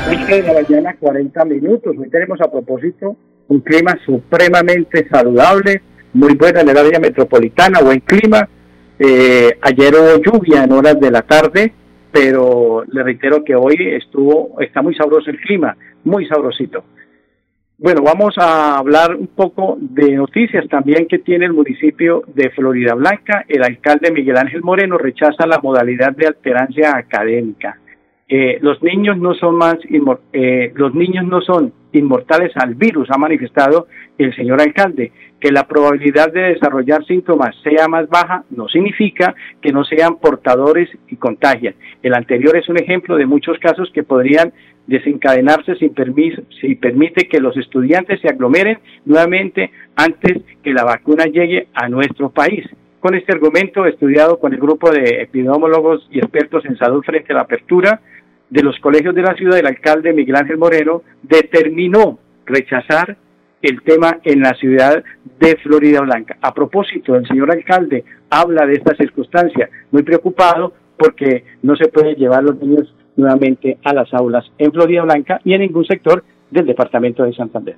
20 0.08 0.42
de 0.42 0.42
la 0.42 0.54
mañana, 0.54 0.96
40 1.00 1.46
minutos. 1.46 1.96
Hoy 2.00 2.10
tenemos 2.10 2.42
a 2.42 2.50
propósito 2.50 3.16
un 3.48 3.60
clima 3.62 3.96
supremamente 4.06 5.08
saludable, 5.08 5.84
muy 6.16 6.34
buena 6.36 6.62
en 6.62 6.70
el 6.70 6.78
área 6.78 7.00
metropolitana, 7.00 7.82
buen 7.82 8.00
clima. 8.00 8.48
Eh, 8.98 9.58
ayer 9.62 9.94
hubo 9.94 10.22
lluvia 10.24 10.64
en 10.64 10.72
horas 10.72 10.98
de 10.98 11.12
la 11.12 11.22
tarde, 11.24 11.74
pero 12.10 12.86
le 12.88 13.04
reitero 13.04 13.44
que 13.44 13.54
hoy 13.54 13.76
estuvo, 14.02 14.62
está 14.62 14.82
muy 14.82 14.96
sabroso 14.96 15.30
el 15.30 15.42
clima, 15.42 15.76
muy 16.06 16.26
sabrosito. 16.26 16.86
Bueno, 17.78 18.02
vamos 18.02 18.34
a 18.38 18.78
hablar 18.78 19.14
un 19.14 19.28
poco 19.28 19.78
de 19.78 20.14
noticias 20.14 20.66
también 20.70 21.06
que 21.10 21.20
tiene 21.20 21.48
el 21.48 21.54
municipio 21.54 22.24
de 22.34 22.50
Florida 22.52 22.94
Blanca. 22.94 23.44
El 23.50 23.64
alcalde 23.64 24.12
Miguel 24.12 24.38
Ángel 24.38 24.62
Moreno 24.62 24.98
rechaza 24.98 25.46
la 25.46 25.60
modalidad 25.62 26.14
de 26.14 26.28
alterancia 26.28 26.96
académica. 26.96 27.78
Eh, 28.28 28.58
los 28.62 28.82
niños 28.82 29.20
no 29.20 29.36
son 29.36 29.56
más 29.56 29.76
eh, 30.34 30.72
los 30.74 30.96
niños 30.96 31.26
no 31.26 31.42
son 31.42 31.72
inmortales 31.92 32.52
al 32.56 32.74
virus, 32.74 33.10
ha 33.12 33.20
manifestado 33.20 33.88
el 34.18 34.36
señor 34.36 34.62
alcalde. 34.62 35.12
Que 35.40 35.52
la 35.52 35.68
probabilidad 35.68 36.34
de 36.34 36.54
desarrollar 36.54 37.06
síntomas 37.06 37.56
sea 37.62 37.88
más 37.88 38.10
baja 38.10 38.44
no 38.50 38.68
significa 38.68 39.36
que 39.62 39.72
no 39.72 39.84
sean 39.84 40.18
portadores 40.18 40.90
y 41.08 41.18
contagian. 41.18 41.76
El 42.02 42.16
anterior 42.16 42.58
es 42.58 42.68
un 42.68 42.80
ejemplo 42.80 43.16
de 43.16 43.28
muchos 43.28 43.60
casos 43.60 43.92
que 43.94 44.02
podrían 44.02 44.54
desencadenarse 44.88 45.76
sin 45.76 45.94
permiso, 45.94 46.42
si 46.62 46.76
permite 46.76 47.28
que 47.28 47.40
los 47.40 47.56
estudiantes 47.58 48.22
se 48.22 48.30
aglomeren 48.30 48.80
nuevamente 49.06 49.72
antes 49.96 50.42
que 50.64 50.74
la 50.74 50.84
vacuna 50.84 51.26
llegue 51.26 51.68
a 51.74 51.90
nuestro 51.90 52.30
país. 52.30 52.66
Con 53.00 53.14
este 53.14 53.34
argumento, 53.34 53.86
estudiado 53.86 54.40
con 54.40 54.54
el 54.54 54.60
grupo 54.60 54.90
de 54.90 55.22
epidemiólogos 55.22 56.08
y 56.10 56.18
expertos 56.18 56.66
en 56.66 56.76
salud 56.76 57.04
frente 57.04 57.34
a 57.34 57.36
la 57.36 57.42
apertura 57.42 58.02
de 58.50 58.64
los 58.64 58.80
colegios 58.80 59.16
de 59.16 59.22
la 59.22 59.36
ciudad, 59.36 59.60
el 59.60 59.68
alcalde 59.68 60.14
Miguel 60.14 60.36
Ángel 60.36 60.58
Moreno 60.58 61.02
determinó 61.24 62.20
rechazar 62.46 63.18
el 63.62 63.82
tema 63.82 64.20
en 64.24 64.42
la 64.42 64.54
ciudad 64.54 65.04
de 65.40 65.56
Florida 65.58 66.02
Blanca. 66.02 66.38
A 66.42 66.54
propósito, 66.54 67.16
el 67.16 67.28
señor 67.28 67.52
alcalde 67.52 68.04
habla 68.30 68.66
de 68.66 68.74
esta 68.74 68.96
circunstancia, 68.96 69.70
muy 69.92 70.04
preocupado 70.04 70.74
porque 70.98 71.44
no 71.64 71.76
se 71.76 71.88
puede 71.88 72.16
llevar 72.16 72.44
los 72.44 72.60
niños 72.60 72.94
nuevamente 73.16 73.78
a 73.84 73.94
las 73.94 74.14
aulas 74.14 74.46
en 74.58 74.72
Florida 74.72 75.04
Blanca 75.04 75.40
y 75.44 75.54
en 75.54 75.62
ningún 75.62 75.86
sector 75.86 76.24
del 76.52 76.68
departamento 76.68 77.24
de 77.24 77.34
Santander. 77.34 77.76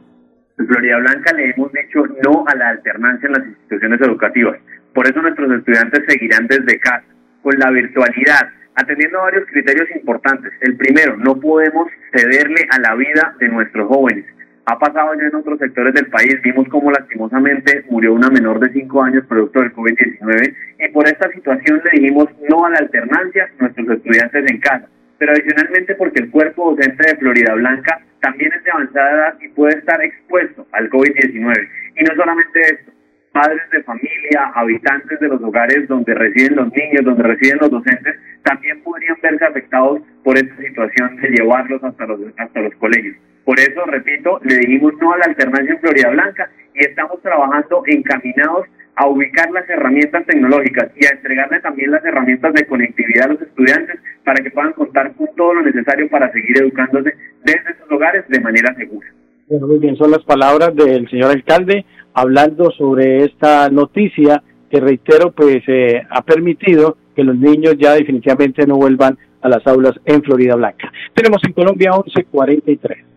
En 0.58 0.68
Florida 0.68 0.98
Blanca 0.98 1.34
le 1.36 1.52
hemos 1.52 1.72
dicho 1.72 2.04
no 2.26 2.44
a 2.48 2.56
la 2.56 2.70
alternancia 2.70 3.28
en 3.28 3.34
las 3.34 3.48
instituciones 3.48 4.02
educativas. 4.02 4.58
Por 4.94 5.08
eso 5.08 5.22
nuestros 5.22 5.52
estudiantes 5.52 6.04
seguirán 6.08 6.48
desde 6.48 6.80
casa, 6.80 7.06
con 7.44 7.54
la 7.60 7.70
virtualidad, 7.70 8.50
atendiendo 8.78 9.20
a 9.20 9.24
varios 9.24 9.46
criterios 9.48 9.90
importantes. 9.96 10.54
El 10.62 10.78
primero, 10.78 11.18
no 11.18 11.40
podemos 11.40 11.90
cederle 12.14 12.66
a 12.70 12.80
la 12.80 12.96
vida 12.96 13.36
de 13.40 13.50
nuestros 13.50 13.88
jóvenes. 13.88 14.26
Ha 14.66 14.80
pasado 14.80 15.14
ya 15.16 15.28
en 15.28 15.36
otros 15.36 15.60
sectores 15.60 15.94
del 15.94 16.08
país, 16.08 16.42
vimos 16.44 16.68
cómo 16.70 16.92
lastimosamente 16.92 17.86
murió 17.90 18.14
una 18.14 18.30
menor 18.30 18.60
de 18.60 18.72
5 18.72 19.04
años 19.04 19.26
producto 19.28 19.62
del 19.62 19.74
COVID-19 19.74 20.56
y 20.80 20.88
por 20.90 21.08
esta 21.08 21.30
situación 21.32 21.82
le 21.84 22.00
dijimos 22.00 22.28
no 22.50 22.66
a 22.66 22.70
la 22.70 22.78
alternancia, 22.78 23.50
nuestros 23.60 23.90
estudiantes 23.90 24.46
en 24.50 24.60
casa 24.60 24.88
pero 25.18 25.32
adicionalmente 25.32 25.96
porque 25.96 26.22
el 26.22 26.32
cuerpo 26.32 26.72
docente 26.72 27.08
de 27.08 27.18
Florida 27.18 27.54
Blanca 27.56 28.02
también 28.22 28.52
es 28.54 28.64
de 28.64 28.72
avanzada 28.72 29.12
edad 29.12 29.38
y 29.42 29.50
puede 29.50 29.78
estar 29.78 30.02
expuesto 30.02 30.68
al 30.72 30.90
COVID-19. 30.90 31.70
Y 31.98 32.04
no 32.04 32.16
solamente 32.16 32.60
esto, 32.62 32.92
padres 33.38 33.70
de 33.72 33.84
familia, 33.84 34.52
habitantes 34.56 35.20
de 35.20 35.28
los 35.28 35.40
hogares 35.44 35.88
donde 35.88 36.12
residen 36.16 36.56
los 36.56 36.74
niños, 36.74 37.06
donde 37.06 37.22
residen 37.22 37.60
los 37.62 37.70
docentes, 37.70 38.16
también 38.42 38.82
podrían 38.82 39.16
verse 39.22 39.46
afectados 39.46 40.02
por 40.24 40.36
esta 40.36 40.58
situación 40.58 41.18
de 41.18 41.30
llevarlos 41.30 41.84
hasta 41.84 42.08
los, 42.08 42.20
hasta 42.36 42.62
los 42.62 42.74
colegios. 42.76 43.16
Por 43.46 43.60
eso, 43.60 43.86
repito, 43.86 44.40
le 44.44 44.58
dijimos 44.58 44.94
no 45.00 45.14
a 45.14 45.20
la 45.20 45.26
alternancia 45.26 45.72
en 45.72 45.80
Florida 45.80 46.10
Blanca 46.10 46.50
y 46.74 46.80
estamos 46.80 47.22
trabajando 47.22 47.84
encaminados 47.86 48.66
a 48.96 49.06
ubicar 49.06 49.52
las 49.52 49.70
herramientas 49.70 50.26
tecnológicas 50.26 50.90
y 50.96 51.06
a 51.06 51.10
entregarle 51.16 51.60
también 51.60 51.92
las 51.92 52.04
herramientas 52.04 52.52
de 52.56 52.66
conectividad 52.66 53.26
a 53.26 53.34
los 53.34 53.42
estudiantes 53.44 54.00
para 54.24 54.42
que 54.44 54.50
puedan 54.50 54.74
contar 54.74 55.14
con 55.14 55.28
todo 55.36 55.54
lo 55.54 55.62
necesario 55.62 56.10
para 56.10 56.32
seguir 56.32 56.60
educándose 56.60 57.14
desde 57.44 57.78
sus 57.80 57.92
hogares 57.92 58.28
de 58.30 58.40
manera 58.40 58.74
segura. 58.74 59.08
Bueno, 59.50 59.68
muy 59.68 59.80
bien, 59.80 59.96
son 59.96 60.12
las 60.12 60.24
palabras 60.24 60.76
del 60.76 61.10
señor 61.10 61.32
alcalde 61.32 61.86
hablando 62.14 62.70
sobre 62.72 63.24
esta 63.24 63.70
noticia 63.70 64.44
que 64.70 64.82
reitero, 64.82 65.32
pues 65.32 65.60
eh, 65.68 66.02
ha 66.10 66.22
permitido 66.22 66.98
que 67.16 67.24
los 67.24 67.38
niños 67.38 67.76
ya 67.80 67.94
definitivamente 67.94 68.68
no 68.68 68.76
vuelvan 68.76 69.18
a 69.42 69.48
las 69.48 69.66
aulas 69.66 69.94
en 70.04 70.22
Florida 70.22 70.56
Blanca. 70.56 70.92
Tenemos 71.14 71.42
en 71.46 71.54
Colombia 71.54 71.92
1143. 71.92 73.17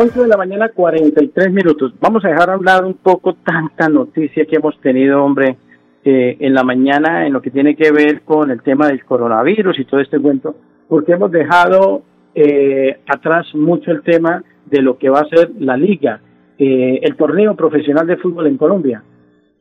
11 0.00 0.18
de 0.18 0.28
la 0.28 0.38
mañana, 0.38 0.70
43 0.70 1.52
minutos. 1.52 1.92
Vamos 2.00 2.24
a 2.24 2.28
dejar 2.28 2.48
hablar 2.48 2.86
un 2.86 2.94
poco 2.94 3.34
tanta 3.34 3.86
noticia 3.90 4.46
que 4.46 4.56
hemos 4.56 4.80
tenido, 4.80 5.22
hombre, 5.22 5.58
eh, 6.02 6.38
en 6.40 6.54
la 6.54 6.64
mañana 6.64 7.26
en 7.26 7.34
lo 7.34 7.42
que 7.42 7.50
tiene 7.50 7.76
que 7.76 7.92
ver 7.92 8.22
con 8.22 8.50
el 8.50 8.62
tema 8.62 8.86
del 8.86 9.04
coronavirus 9.04 9.78
y 9.78 9.84
todo 9.84 10.00
este 10.00 10.18
cuento, 10.18 10.56
porque 10.88 11.12
hemos 11.12 11.30
dejado 11.30 12.00
eh, 12.34 12.98
atrás 13.06 13.54
mucho 13.54 13.90
el 13.90 14.00
tema 14.00 14.42
de 14.64 14.80
lo 14.80 14.96
que 14.96 15.10
va 15.10 15.20
a 15.20 15.28
ser 15.28 15.50
la 15.58 15.76
liga, 15.76 16.22
eh, 16.56 17.00
el 17.02 17.14
torneo 17.16 17.54
profesional 17.54 18.06
de 18.06 18.16
fútbol 18.16 18.46
en 18.46 18.56
Colombia. 18.56 19.02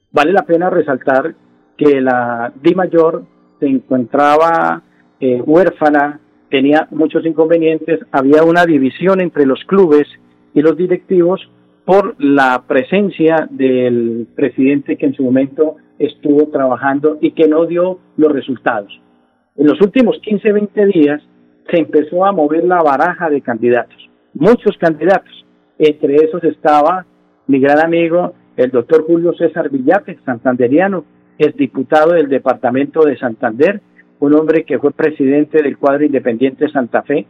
Vale 0.09 0.31
la 0.31 0.43
pena 0.43 0.69
resaltar 0.69 1.35
que 1.75 1.99
la 1.99 2.53
Di 2.63 2.75
Mayor 2.75 3.25
se 3.59 3.67
encontraba 3.67 4.83
huérfana, 5.19 6.21
tenía 6.49 6.87
muchos 6.91 7.25
inconvenientes, 7.25 7.99
había 8.13 8.43
una 8.43 8.65
división 8.65 9.19
entre 9.19 9.45
los 9.45 9.61
clubes 9.65 10.07
los 10.61 10.77
directivos 10.77 11.49
por 11.85 12.15
la 12.19 12.63
presencia 12.67 13.47
del 13.49 14.27
presidente 14.35 14.95
que 14.95 15.07
en 15.07 15.15
su 15.15 15.23
momento 15.23 15.77
estuvo 15.97 16.47
trabajando 16.47 17.17
y 17.21 17.31
que 17.31 17.47
no 17.47 17.65
dio 17.65 17.99
los 18.15 18.31
resultados. 18.31 18.99
En 19.57 19.67
los 19.67 19.81
últimos 19.81 20.19
15, 20.23 20.51
20 20.51 20.85
días 20.85 21.21
se 21.69 21.77
empezó 21.77 22.25
a 22.25 22.31
mover 22.31 22.63
la 22.63 22.81
baraja 22.81 23.29
de 23.29 23.41
candidatos, 23.41 24.09
muchos 24.33 24.77
candidatos. 24.77 25.45
Entre 25.77 26.15
esos 26.15 26.43
estaba 26.43 27.05
mi 27.47 27.59
gran 27.59 27.83
amigo, 27.83 28.33
el 28.55 28.71
doctor 28.71 29.05
Julio 29.05 29.33
César 29.33 29.69
Villate, 29.69 30.19
santanderiano, 30.25 31.05
es 31.37 31.55
diputado 31.55 32.13
del 32.13 32.27
departamento 32.27 33.01
de 33.01 33.17
Santander, 33.17 33.81
un 34.19 34.35
hombre 34.35 34.65
que 34.65 34.77
fue 34.77 34.91
presidente 34.91 35.63
del 35.63 35.77
cuadro 35.77 36.03
independiente 36.03 36.69
Santa 36.69 37.01
Fe, 37.03 37.25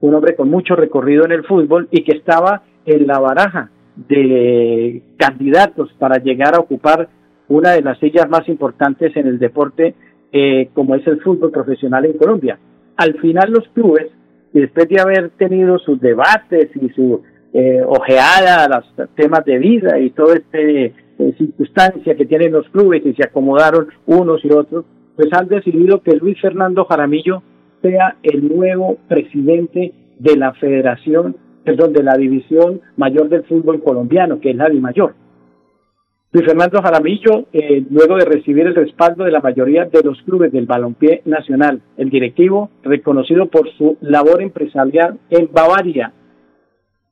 un 0.00 0.14
hombre 0.14 0.36
con 0.36 0.50
mucho 0.50 0.76
recorrido 0.76 1.24
en 1.24 1.32
el 1.32 1.44
fútbol 1.44 1.88
y 1.90 2.04
que 2.04 2.16
estaba 2.16 2.62
en 2.86 3.06
la 3.06 3.18
baraja 3.18 3.70
de 3.96 5.02
candidatos 5.16 5.92
para 5.98 6.18
llegar 6.18 6.54
a 6.54 6.60
ocupar 6.60 7.08
una 7.48 7.72
de 7.72 7.82
las 7.82 7.98
sillas 7.98 8.28
más 8.28 8.48
importantes 8.48 9.16
en 9.16 9.26
el 9.26 9.38
deporte 9.38 9.94
eh, 10.32 10.70
como 10.74 10.96
es 10.96 11.06
el 11.06 11.20
fútbol 11.20 11.52
profesional 11.52 12.04
en 12.06 12.18
Colombia. 12.18 12.58
Al 12.96 13.14
final 13.20 13.52
los 13.52 13.68
clubes, 13.68 14.08
después 14.52 14.88
de 14.88 15.00
haber 15.00 15.30
tenido 15.30 15.78
sus 15.78 16.00
debates 16.00 16.70
y 16.74 16.88
su 16.90 17.22
eh, 17.52 17.82
ojeada 17.86 18.64
a 18.64 18.68
los 18.68 19.08
temas 19.14 19.44
de 19.44 19.58
vida 19.58 19.98
y 20.00 20.10
toda 20.10 20.34
esta 20.34 20.58
eh, 20.58 20.92
circunstancia 21.38 22.16
que 22.16 22.26
tienen 22.26 22.52
los 22.52 22.68
clubes 22.70 23.06
y 23.06 23.14
se 23.14 23.24
acomodaron 23.24 23.88
unos 24.06 24.44
y 24.44 24.50
otros, 24.50 24.84
pues 25.14 25.28
han 25.32 25.46
decidido 25.46 26.02
que 26.02 26.16
Luis 26.16 26.40
Fernando 26.40 26.84
Jaramillo 26.84 27.42
sea 27.80 28.16
el 28.24 28.48
nuevo 28.48 28.98
presidente 29.06 29.92
de 30.18 30.36
la 30.36 30.52
Federación, 30.54 31.36
perdón, 31.64 31.92
de 31.92 32.02
la 32.02 32.16
División 32.16 32.80
Mayor 32.96 33.28
del 33.28 33.44
Fútbol 33.44 33.82
Colombiano, 33.82 34.40
que 34.40 34.50
es 34.50 34.56
la 34.56 34.68
Mayor. 34.68 35.14
Luis 36.32 36.46
Fernando 36.46 36.82
Jaramillo, 36.82 37.46
eh, 37.52 37.84
luego 37.90 38.16
de 38.16 38.24
recibir 38.24 38.66
el 38.66 38.74
respaldo 38.74 39.22
de 39.22 39.30
la 39.30 39.40
mayoría 39.40 39.84
de 39.84 40.02
los 40.02 40.20
clubes 40.22 40.50
del 40.50 40.66
balompié 40.66 41.22
nacional, 41.26 41.80
el 41.96 42.10
directivo, 42.10 42.70
reconocido 42.82 43.46
por 43.46 43.70
su 43.78 43.96
labor 44.00 44.42
empresarial 44.42 45.20
en 45.30 45.48
Bavaria, 45.52 46.12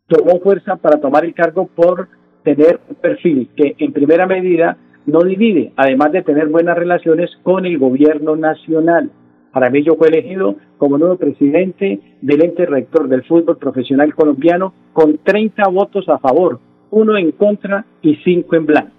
tomó 0.09 0.41
fuerza 0.41 0.75
para 0.75 1.01
tomar 1.01 1.25
el 1.25 1.35
cargo 1.35 1.69
por 1.73 2.09
tener 2.43 2.81
un 2.89 2.97
perfil 2.97 3.49
que 3.57 3.77
en 3.79 3.93
primera 3.93 4.27
medida 4.27 4.77
no 5.07 5.21
divide, 5.21 5.73
además 5.77 6.11
de 6.11 6.23
tener 6.23 6.49
buenas 6.49 6.77
relaciones 6.77 7.31
con 7.45 7.65
el 7.65 7.79
gobierno 7.79 8.35
nacional. 8.35 9.11
Jaramillo 9.55 9.95
fue 9.95 10.09
elegido 10.09 10.57
como 10.83 10.99
nuevo 10.99 11.17
presidente 11.17 12.01
del 12.21 12.43
ente 12.43 12.67
rector 12.67 13.07
del 13.07 13.23
fútbol 13.23 13.57
profesional 13.57 14.13
colombiano 14.17 14.75
con 14.93 15.17
30 15.19 15.69
votos 15.69 16.09
a 16.09 16.19
favor, 16.19 16.59
uno 16.91 17.17
en 17.17 17.31
contra 17.31 17.85
y 18.03 18.17
cinco 18.25 18.57
en 18.57 18.67
blanco 18.67 18.91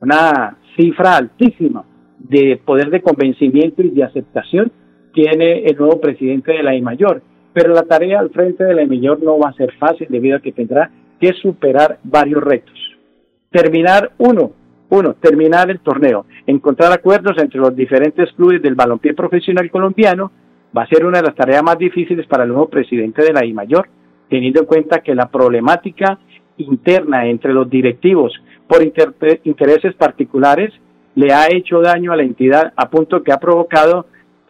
una 0.00 0.56
cifra 0.76 1.18
altísima 1.18 1.84
de 2.18 2.60
poder 2.64 2.90
de 2.90 3.02
convencimiento 3.02 3.82
y 3.82 3.90
de 3.90 4.02
aceptación 4.02 4.72
tiene 5.14 5.62
el 5.64 5.76
nuevo 5.76 6.00
presidente 6.00 6.50
de 6.50 6.64
la 6.64 6.76
Mayor. 6.82 7.22
Pero 7.52 7.72
la 7.72 7.84
tarea 7.84 8.18
al 8.18 8.30
frente 8.30 8.64
de 8.64 8.74
la 8.74 8.84
Mayor 8.84 9.22
no 9.22 9.38
va 9.38 9.50
a 9.50 9.54
ser 9.54 9.72
fácil 9.78 10.08
debido 10.10 10.38
a 10.38 10.40
que 10.40 10.50
tendrá 10.50 10.90
que 11.20 11.34
superar 11.34 12.00
varios 12.02 12.42
retos. 12.42 12.74
Terminar 13.48 14.10
uno, 14.18 14.50
uno, 14.88 15.14
terminar 15.14 15.70
el 15.70 15.78
torneo, 15.78 16.26
encontrar 16.48 16.90
acuerdos 16.90 17.38
entre 17.38 17.60
los 17.60 17.76
diferentes 17.76 18.32
clubes 18.32 18.60
del 18.60 18.74
balompié 18.74 19.14
profesional 19.14 19.70
colombiano 19.70 20.32
va 20.76 20.82
a 20.82 20.88
ser 20.88 21.04
una 21.04 21.18
de 21.18 21.26
las 21.26 21.34
tareas 21.34 21.62
más 21.62 21.78
difíciles 21.78 22.26
para 22.26 22.44
el 22.44 22.50
nuevo 22.50 22.68
presidente 22.68 23.22
de 23.22 23.32
la 23.32 23.44
I 23.44 23.52
Mayor, 23.52 23.88
teniendo 24.28 24.60
en 24.60 24.66
cuenta 24.66 25.00
que 25.00 25.14
la 25.14 25.28
problemática 25.28 26.18
interna 26.56 27.26
entre 27.26 27.52
los 27.52 27.68
directivos 27.68 28.32
por 28.66 28.82
intereses 28.82 29.94
particulares 29.94 30.72
le 31.14 31.32
ha 31.32 31.46
hecho 31.50 31.80
daño 31.80 32.12
a 32.12 32.16
la 32.16 32.22
entidad 32.22 32.72
a 32.76 32.88
punto 32.88 33.22
que 33.22 33.32
ha 33.32 33.38
provocado 33.38 34.06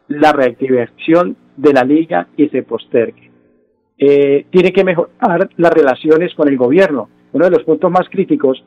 la 0.08 0.32
reactivación 0.32 1.36
de 1.56 1.72
la 1.72 1.82
liga 1.82 2.28
y 2.36 2.48
se 2.48 2.62
postergue. 2.62 3.30
Eh, 3.98 4.46
tiene 4.50 4.72
que 4.72 4.84
mejorar 4.84 5.50
las 5.56 5.72
relaciones 5.72 6.34
con 6.34 6.48
el 6.48 6.56
gobierno. 6.56 7.08
Uno 7.32 7.46
de 7.46 7.50
los 7.50 7.64
puntos 7.64 7.90
más 7.90 8.08
críticos 8.10 8.64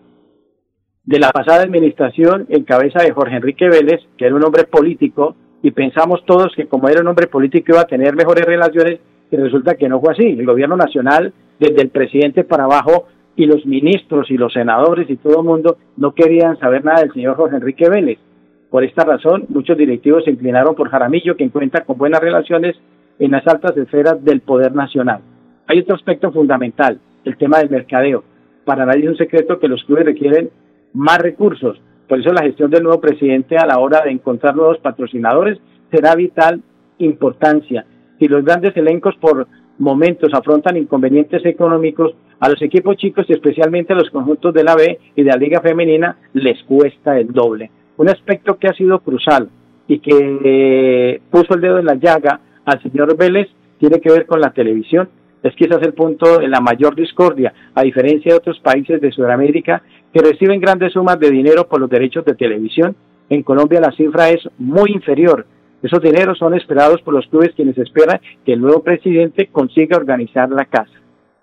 de 1.03 1.19
la 1.19 1.31
pasada 1.31 1.63
administración 1.63 2.47
en 2.49 2.63
cabeza 2.63 3.03
de 3.03 3.11
Jorge 3.11 3.35
Enrique 3.35 3.69
Vélez, 3.69 4.01
que 4.17 4.25
era 4.25 4.35
un 4.35 4.43
hombre 4.43 4.63
político, 4.63 5.35
y 5.61 5.71
pensamos 5.71 6.23
todos 6.25 6.53
que 6.55 6.67
como 6.67 6.89
era 6.89 7.01
un 7.01 7.07
hombre 7.07 7.27
político 7.27 7.73
iba 7.73 7.81
a 7.81 7.87
tener 7.87 8.15
mejores 8.15 8.45
relaciones, 8.45 8.99
y 9.31 9.37
resulta 9.37 9.75
que 9.75 9.89
no 9.89 9.99
fue 9.99 10.13
así. 10.13 10.27
El 10.27 10.45
gobierno 10.45 10.77
nacional, 10.77 11.33
desde 11.59 11.81
el 11.81 11.89
presidente 11.89 12.43
para 12.43 12.65
abajo, 12.65 13.07
y 13.35 13.45
los 13.45 13.65
ministros 13.65 14.29
y 14.31 14.37
los 14.37 14.53
senadores 14.53 15.09
y 15.09 15.17
todo 15.17 15.39
el 15.39 15.45
mundo 15.45 15.77
no 15.97 16.13
querían 16.13 16.57
saber 16.57 16.85
nada 16.85 17.01
del 17.01 17.11
señor 17.11 17.35
Jorge 17.35 17.57
Enrique 17.57 17.89
Vélez. 17.89 18.17
Por 18.69 18.83
esta 18.83 19.03
razón, 19.03 19.45
muchos 19.49 19.77
directivos 19.77 20.23
se 20.23 20.31
inclinaron 20.31 20.75
por 20.75 20.89
Jaramillo, 20.89 21.35
quien 21.35 21.49
cuenta 21.49 21.83
con 21.83 21.97
buenas 21.97 22.21
relaciones 22.21 22.75
en 23.19 23.31
las 23.31 23.45
altas 23.47 23.75
esferas 23.77 24.23
del 24.23 24.41
poder 24.41 24.73
nacional. 24.73 25.21
Hay 25.67 25.79
otro 25.79 25.95
aspecto 25.95 26.31
fundamental, 26.31 26.99
el 27.23 27.37
tema 27.37 27.59
del 27.59 27.69
mercadeo. 27.69 28.23
Para 28.65 28.85
nadie 28.85 29.03
es 29.03 29.09
un 29.09 29.17
secreto 29.17 29.59
que 29.59 29.67
los 29.67 29.83
clubes 29.83 30.05
requieren 30.05 30.49
más 30.93 31.19
recursos. 31.19 31.79
Por 32.07 32.19
eso 32.19 32.31
la 32.31 32.43
gestión 32.43 32.69
del 32.69 32.83
nuevo 32.83 33.01
presidente 33.01 33.57
a 33.57 33.65
la 33.65 33.79
hora 33.79 34.01
de 34.03 34.11
encontrar 34.11 34.55
nuevos 34.55 34.77
patrocinadores 34.79 35.59
será 35.91 36.15
vital 36.15 36.61
importancia. 36.99 37.85
Si 38.19 38.27
los 38.27 38.43
grandes 38.43 38.75
elencos 38.77 39.15
por 39.19 39.47
momentos 39.77 40.33
afrontan 40.33 40.77
inconvenientes 40.77 41.45
económicos, 41.45 42.13
a 42.39 42.49
los 42.49 42.61
equipos 42.61 42.97
chicos 42.97 43.25
y 43.29 43.33
especialmente 43.33 43.93
a 43.93 43.95
los 43.95 44.09
conjuntos 44.09 44.53
de 44.53 44.63
la 44.63 44.75
B 44.75 44.99
y 45.15 45.23
de 45.23 45.29
la 45.29 45.37
Liga 45.37 45.61
Femenina 45.61 46.17
les 46.33 46.61
cuesta 46.63 47.17
el 47.17 47.31
doble. 47.31 47.71
Un 47.97 48.09
aspecto 48.09 48.57
que 48.57 48.67
ha 48.67 48.73
sido 48.73 48.99
crucial 48.99 49.49
y 49.87 49.99
que 49.99 50.39
eh, 50.43 51.21
puso 51.29 51.53
el 51.55 51.61
dedo 51.61 51.79
en 51.79 51.85
la 51.85 51.95
llaga 51.95 52.39
al 52.65 52.81
señor 52.81 53.15
Vélez 53.17 53.47
tiene 53.79 53.99
que 54.01 54.11
ver 54.11 54.25
con 54.25 54.41
la 54.41 54.51
televisión. 54.51 55.09
Es 55.43 55.55
quizás 55.55 55.81
el 55.83 55.93
punto 55.93 56.39
de 56.39 56.47
la 56.47 56.59
mayor 56.59 56.95
discordia, 56.95 57.53
a 57.75 57.83
diferencia 57.83 58.31
de 58.31 58.37
otros 58.37 58.59
países 58.59 58.99
de 58.99 59.11
Sudamérica 59.11 59.83
que 60.15 60.21
reciben 60.21 60.61
grandes 60.61 60.93
sumas 60.93 61.19
de 61.19 61.29
dinero 61.29 61.67
por 61.67 61.81
los 61.81 61.89
derechos 61.89 62.23
de 62.23 62.35
televisión. 62.35 62.95
En 63.29 63.43
Colombia 63.43 63.81
la 63.81 63.91
cifra 63.91 64.29
es 64.29 64.39
muy 64.57 64.91
inferior. 64.91 65.45
Esos 65.83 66.01
dineros 66.01 66.37
son 66.37 66.55
esperados 66.55 67.01
por 67.01 67.13
los 67.13 67.27
clubes 67.27 67.51
quienes 67.53 67.77
esperan 67.77 68.21
que 68.45 68.53
el 68.53 68.61
nuevo 68.61 68.81
presidente 68.81 69.49
consiga 69.51 69.97
organizar 69.97 70.49
la 70.49 70.63
casa 70.63 70.93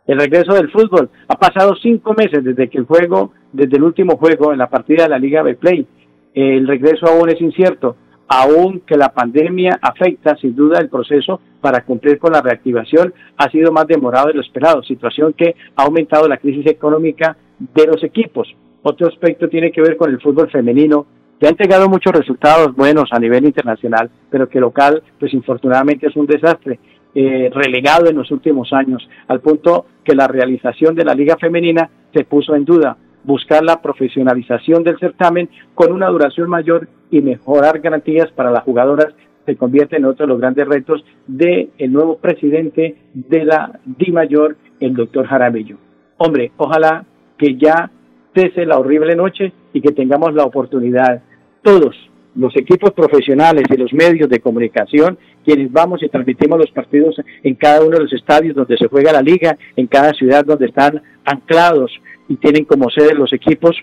el 0.07 0.19
regreso 0.19 0.55
del 0.55 0.71
fútbol. 0.71 1.11
Ha 1.29 1.37
pasado 1.37 1.75
cinco 1.81 2.15
meses 2.15 2.43
desde 2.43 2.69
que 2.69 2.79
el 2.79 2.85
juego, 2.85 3.33
desde 3.53 3.77
el 3.77 3.85
último 3.85 4.17
juego 4.17 4.53
en 4.53 4.59
la 4.59 4.69
partida 4.69 5.05
de 5.05 5.11
la 5.11 5.19
Liga 5.19 5.43
Betplay. 5.43 5.87
El 6.35 6.67
regreso 6.67 7.07
aún 7.07 7.29
es 7.29 7.41
incierto, 7.41 7.97
aun 8.27 8.81
que 8.81 8.97
la 8.97 9.11
pandemia 9.11 9.79
afecta 9.81 10.37
sin 10.37 10.57
duda 10.57 10.81
el 10.81 10.89
proceso 10.89 11.41
para 11.61 11.85
cumplir 11.85 12.19
con 12.19 12.33
la 12.33 12.41
reactivación, 12.41 13.13
ha 13.37 13.51
sido 13.51 13.71
más 13.71 13.87
demorado 13.87 14.29
de 14.29 14.35
lo 14.35 14.41
esperado, 14.41 14.83
situación 14.83 15.35
que 15.35 15.55
ha 15.77 15.85
aumentado 15.85 16.27
la 16.27 16.39
crisis 16.39 16.67
económica 16.67 17.37
de 17.59 17.87
los 17.87 18.03
equipos. 18.03 18.49
Otro 18.83 19.07
aspecto 19.09 19.49
tiene 19.49 19.71
que 19.71 19.81
ver 19.81 19.97
con 19.97 20.11
el 20.11 20.21
fútbol 20.21 20.51
femenino, 20.51 21.07
que 21.39 21.47
ha 21.47 21.51
entregado 21.51 21.89
muchos 21.89 22.13
resultados 22.13 22.75
buenos 22.75 23.09
a 23.13 23.19
nivel 23.19 23.45
internacional, 23.45 24.11
pero 24.31 24.49
que 24.49 24.61
local, 24.61 25.03
pues 25.19 25.33
infortunadamente 25.35 26.07
es 26.07 26.17
un 26.17 26.27
desastre. 26.27 26.79
Eh, 27.15 27.51
relegado 27.53 28.09
en 28.09 28.17
los 28.17 28.31
últimos 28.31 28.73
años, 28.73 29.07
al 29.29 29.41
punto 29.41 29.85
que 30.03 30.15
la 30.15 30.29
realización 30.29 30.95
de 30.95 31.05
la 31.05 31.15
Liga 31.15 31.37
Femenina 31.37 31.91
se 32.15 32.25
puso 32.25 32.55
en 32.55 32.65
duda. 32.65 32.97
Buscar 33.25 33.63
la 33.63 33.83
profesionalización 33.83 34.83
del 34.83 34.99
certamen 34.99 35.49
con 35.75 35.93
una 35.93 36.09
duración 36.09 36.49
mayor 36.49 36.89
y 37.11 37.21
mejorar 37.21 37.81
garantías 37.81 38.33
para 38.33 38.51
las 38.51 38.65
jugadoras 38.65 39.15
se 39.45 39.57
convierte 39.57 39.97
en 39.97 40.05
otro 40.05 40.27
de 40.27 40.33
los 40.33 40.41
grandes 40.41 40.67
retos 40.67 41.05
del 41.27 41.71
el 41.79 41.93
nuevo 41.93 42.17
presidente 42.17 42.97
de 43.13 43.45
la 43.45 43.81
Di 43.85 44.11
Mayor, 44.13 44.57
el 44.81 44.95
doctor 44.95 45.27
Jaramillo. 45.27 45.77
Hombre, 46.17 46.53
ojalá 46.57 47.05
que 47.37 47.57
ya 47.57 47.91
la 48.35 48.79
horrible 48.79 49.15
noche 49.15 49.53
y 49.73 49.81
que 49.81 49.93
tengamos 49.93 50.35
la 50.35 50.45
oportunidad 50.45 51.23
todos 51.63 51.95
los 52.35 52.57
equipos 52.57 52.93
profesionales 52.93 53.65
y 53.69 53.77
los 53.77 53.93
medios 53.93 54.29
de 54.31 54.41
comunicación, 54.41 55.19
quienes 55.45 55.71
vamos 55.71 56.03
y 56.03 56.09
transmitimos 56.09 56.59
los 56.59 56.71
partidos 56.71 57.17
en 57.43 57.55
cada 57.57 57.83
uno 57.83 57.99
de 57.99 58.05
los 58.05 58.13
estadios 58.13 58.57
donde 58.57 58.79
se 58.79 58.89
juega 58.89 59.13
la 59.13 59.21
liga, 59.21 59.57
en 59.77 59.87
cada 59.87 60.13
ciudad 60.13 60.45
donde 60.45 60.67
están 60.67 61.03
anclados 61.27 61.93
y 62.29 62.37
tienen 62.37 62.65
como 62.65 62.89
sede 62.89 63.15
los 63.15 63.33
equipos, 63.35 63.77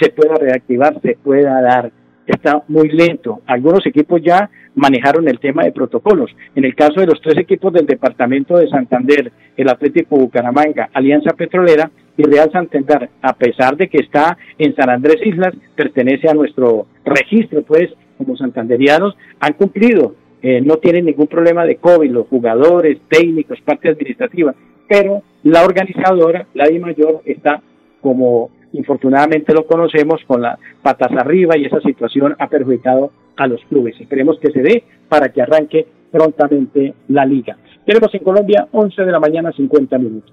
se 0.00 0.10
pueda 0.10 0.34
reactivar, 0.36 0.98
se 1.02 1.18
pueda 1.22 1.60
dar. 1.60 1.92
Está 2.26 2.62
muy 2.68 2.88
lento. 2.88 3.42
Algunos 3.46 3.84
equipos 3.86 4.22
ya 4.22 4.48
manejaron 4.74 5.28
el 5.28 5.38
tema 5.40 5.64
de 5.64 5.72
protocolos. 5.72 6.30
En 6.54 6.64
el 6.64 6.74
caso 6.74 7.00
de 7.00 7.06
los 7.06 7.20
tres 7.20 7.36
equipos 7.36 7.72
del 7.72 7.86
departamento 7.86 8.56
de 8.56 8.68
Santander, 8.68 9.32
el 9.56 9.68
Atlético 9.68 10.16
Bucaramanga, 10.16 10.88
Alianza 10.94 11.32
Petrolera 11.34 11.90
y 12.16 12.22
Real 12.24 12.50
Santander, 12.52 13.08
a 13.22 13.32
pesar 13.34 13.76
de 13.76 13.88
que 13.88 13.98
está 13.98 14.36
en 14.58 14.74
San 14.74 14.90
Andrés 14.90 15.16
Islas, 15.24 15.54
pertenece 15.74 16.28
a 16.28 16.34
nuestro 16.34 16.86
registro, 17.04 17.62
pues 17.62 17.90
como 18.18 18.36
santanderianos 18.36 19.16
han 19.40 19.54
cumplido, 19.54 20.14
eh, 20.42 20.60
no 20.60 20.76
tienen 20.76 21.06
ningún 21.06 21.26
problema 21.26 21.64
de 21.64 21.76
COVID, 21.76 22.10
los 22.10 22.26
jugadores, 22.28 22.98
técnicos, 23.08 23.60
parte 23.62 23.88
administrativa, 23.88 24.54
pero 24.88 25.22
la 25.44 25.64
organizadora, 25.64 26.46
la 26.54 26.70
I 26.70 26.78
Mayor, 26.78 27.22
está 27.24 27.62
como 28.00 28.50
infortunadamente 28.72 29.52
lo 29.52 29.66
conocemos 29.66 30.20
con 30.26 30.42
las 30.42 30.58
patas 30.82 31.10
arriba 31.12 31.56
y 31.56 31.64
esa 31.64 31.80
situación 31.80 32.36
ha 32.38 32.48
perjudicado 32.48 33.10
a 33.36 33.46
los 33.46 33.60
clubes. 33.64 34.00
Esperemos 34.00 34.38
que 34.38 34.52
se 34.52 34.62
dé 34.62 34.84
para 35.08 35.30
que 35.30 35.42
arranque 35.42 35.86
prontamente 36.10 36.94
la 37.08 37.24
liga. 37.24 37.56
Tenemos 37.84 38.14
en 38.14 38.22
Colombia 38.22 38.68
11 38.72 39.02
de 39.02 39.12
la 39.12 39.20
mañana 39.20 39.52
50 39.52 39.98
minutos. 39.98 40.32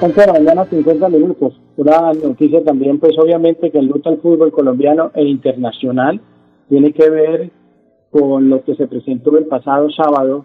11 0.00 0.20
de 0.20 0.26
la 0.28 0.32
mañana, 0.34 0.64
50 0.64 1.08
minutos. 1.08 1.60
Una 1.76 2.12
noticia 2.12 2.62
también, 2.62 3.00
pues 3.00 3.18
obviamente 3.18 3.70
que 3.70 3.78
el 3.78 3.86
lucha 3.86 4.10
al 4.10 4.18
fútbol 4.18 4.52
colombiano 4.52 5.10
e 5.14 5.24
internacional 5.24 6.20
tiene 6.68 6.92
que 6.92 7.10
ver 7.10 7.50
con 8.10 8.48
lo 8.48 8.62
que 8.62 8.76
se 8.76 8.86
presentó 8.86 9.36
el 9.36 9.46
pasado 9.46 9.90
sábado 9.90 10.44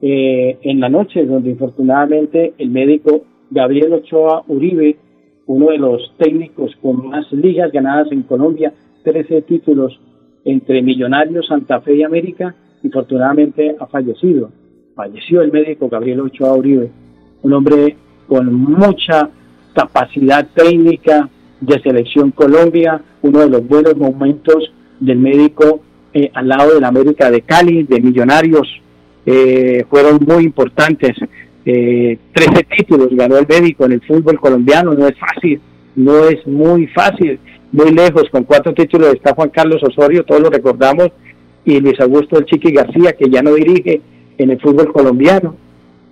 eh, 0.00 0.58
en 0.62 0.80
la 0.80 0.88
noche, 0.88 1.26
donde 1.26 1.50
infortunadamente 1.50 2.54
el 2.56 2.70
médico 2.70 3.22
Gabriel 3.50 3.92
Ochoa 3.92 4.44
Uribe, 4.48 4.96
uno 5.46 5.70
de 5.70 5.78
los 5.78 6.14
técnicos 6.16 6.74
con 6.80 7.08
más 7.08 7.30
ligas 7.32 7.70
ganadas 7.72 8.10
en 8.12 8.22
Colombia, 8.22 8.72
13 9.04 9.42
títulos, 9.42 10.00
entre 10.44 10.80
Millonarios, 10.80 11.48
Santa 11.48 11.82
Fe 11.82 11.96
y 11.96 12.02
América, 12.02 12.54
infortunadamente 12.82 13.76
ha 13.78 13.86
fallecido. 13.86 14.50
Falleció 14.94 15.42
el 15.42 15.52
médico 15.52 15.90
Gabriel 15.90 16.20
Ochoa 16.20 16.54
Uribe, 16.54 16.90
un 17.42 17.52
hombre 17.52 17.96
con 18.28 18.52
mucha 18.52 19.28
capacidad 19.74 20.46
técnica 20.54 21.28
de 21.60 21.80
selección 21.82 22.30
Colombia, 22.30 23.00
uno 23.22 23.40
de 23.40 23.48
los 23.48 23.66
buenos 23.66 23.96
momentos 23.96 24.72
del 25.00 25.18
médico 25.18 25.80
eh, 26.12 26.30
al 26.32 26.48
lado 26.48 26.74
de 26.74 26.80
la 26.80 26.88
América 26.88 27.30
de 27.30 27.42
Cali, 27.42 27.82
de 27.82 28.00
Millonarios, 28.00 28.68
eh, 29.26 29.84
fueron 29.90 30.18
muy 30.26 30.44
importantes. 30.44 31.16
Eh, 31.64 32.18
13 32.32 32.66
títulos 32.76 33.08
ganó 33.10 33.36
el 33.38 33.46
médico 33.46 33.84
en 33.84 33.92
el 33.92 34.00
fútbol 34.00 34.38
colombiano, 34.40 34.94
no 34.94 35.06
es 35.08 35.18
fácil, 35.18 35.60
no 35.96 36.24
es 36.24 36.46
muy 36.46 36.86
fácil, 36.86 37.38
muy 37.72 37.90
lejos, 37.90 38.30
con 38.30 38.44
cuatro 38.44 38.72
títulos 38.72 39.14
está 39.14 39.34
Juan 39.34 39.50
Carlos 39.50 39.82
Osorio, 39.82 40.24
todos 40.24 40.42
lo 40.42 40.50
recordamos, 40.50 41.08
y 41.64 41.80
Luis 41.80 41.98
Augusto 42.00 42.38
El 42.38 42.46
Chiqui 42.46 42.72
García, 42.72 43.12
que 43.12 43.28
ya 43.28 43.42
no 43.42 43.54
dirige 43.54 44.00
en 44.38 44.50
el 44.50 44.60
fútbol 44.60 44.92
colombiano, 44.92 45.56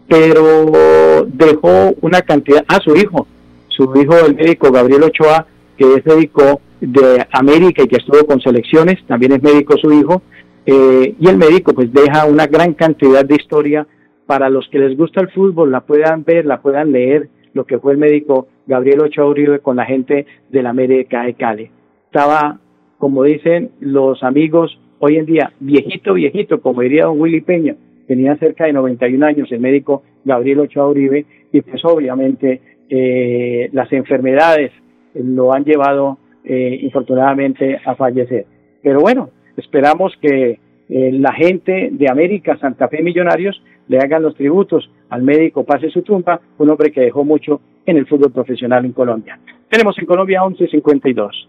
pero 0.08 1.26
dejó 1.26 1.94
una 2.00 2.22
cantidad, 2.22 2.64
a 2.68 2.76
su 2.80 2.96
hijo, 2.96 3.26
su 3.68 3.92
hijo 3.96 4.14
el 4.26 4.34
médico 4.34 4.70
Gabriel 4.70 5.04
Ochoa, 5.04 5.46
que 5.76 5.94
es 5.94 6.06
médico 6.06 6.60
de 6.80 7.26
América 7.32 7.82
y 7.82 7.88
que 7.88 7.96
estuvo 7.96 8.24
con 8.26 8.40
selecciones, 8.40 9.04
también 9.06 9.32
es 9.32 9.42
médico 9.42 9.76
su 9.76 9.92
hijo, 9.92 10.22
eh, 10.66 11.14
y 11.18 11.28
el 11.28 11.36
médico 11.36 11.72
pues 11.74 11.92
deja 11.92 12.26
una 12.26 12.46
gran 12.46 12.74
cantidad 12.74 13.24
de 13.24 13.34
historia 13.34 13.86
para 14.26 14.48
los 14.48 14.68
que 14.68 14.78
les 14.78 14.96
gusta 14.96 15.20
el 15.20 15.30
fútbol, 15.30 15.70
la 15.70 15.80
puedan 15.80 16.24
ver, 16.24 16.46
la 16.46 16.60
puedan 16.60 16.92
leer, 16.92 17.28
lo 17.52 17.64
que 17.64 17.78
fue 17.78 17.92
el 17.92 17.98
médico 17.98 18.48
Gabriel 18.66 19.02
Ochoa 19.02 19.26
Uribe 19.26 19.58
con 19.60 19.76
la 19.76 19.84
gente 19.84 20.26
de 20.48 20.62
la 20.62 20.70
América 20.70 21.24
de 21.24 21.34
Cali. 21.34 21.70
Estaba, 22.06 22.58
como 22.98 23.22
dicen 23.22 23.70
los 23.80 24.22
amigos, 24.22 24.78
hoy 24.98 25.16
en 25.18 25.26
día, 25.26 25.52
viejito, 25.60 26.14
viejito, 26.14 26.60
como 26.60 26.82
diría 26.82 27.04
don 27.04 27.20
Willy 27.20 27.42
Peña, 27.42 27.76
tenía 28.06 28.36
cerca 28.36 28.66
de 28.66 28.72
91 28.72 29.26
años 29.26 29.50
el 29.52 29.60
médico 29.60 30.02
Gabriel 30.24 30.60
Ochoa 30.60 30.88
Uribe, 30.88 31.24
y 31.52 31.60
pues 31.62 31.84
obviamente 31.84 32.60
eh, 32.88 33.68
las 33.72 33.92
enfermedades 33.92 34.72
lo 35.14 35.52
han 35.52 35.64
llevado 35.64 36.18
eh, 36.44 36.78
infortunadamente 36.82 37.80
a 37.84 37.94
fallecer. 37.94 38.46
Pero 38.82 39.00
bueno, 39.00 39.30
esperamos 39.56 40.12
que 40.20 40.58
eh, 40.88 41.12
la 41.12 41.32
gente 41.32 41.90
de 41.92 42.10
América, 42.10 42.58
Santa 42.58 42.88
Fe 42.88 43.02
Millonarios, 43.02 43.62
le 43.88 43.98
hagan 43.98 44.22
los 44.22 44.34
tributos 44.34 44.90
al 45.10 45.22
médico 45.22 45.64
Pase 45.64 45.90
su 45.90 46.02
tumba, 46.02 46.40
un 46.58 46.70
hombre 46.70 46.90
que 46.90 47.02
dejó 47.02 47.24
mucho 47.24 47.60
en 47.86 47.96
el 47.96 48.06
fútbol 48.06 48.32
profesional 48.32 48.84
en 48.84 48.92
Colombia. 48.92 49.38
Tenemos 49.68 49.98
en 49.98 50.06
Colombia 50.06 50.42
1152. 50.42 51.48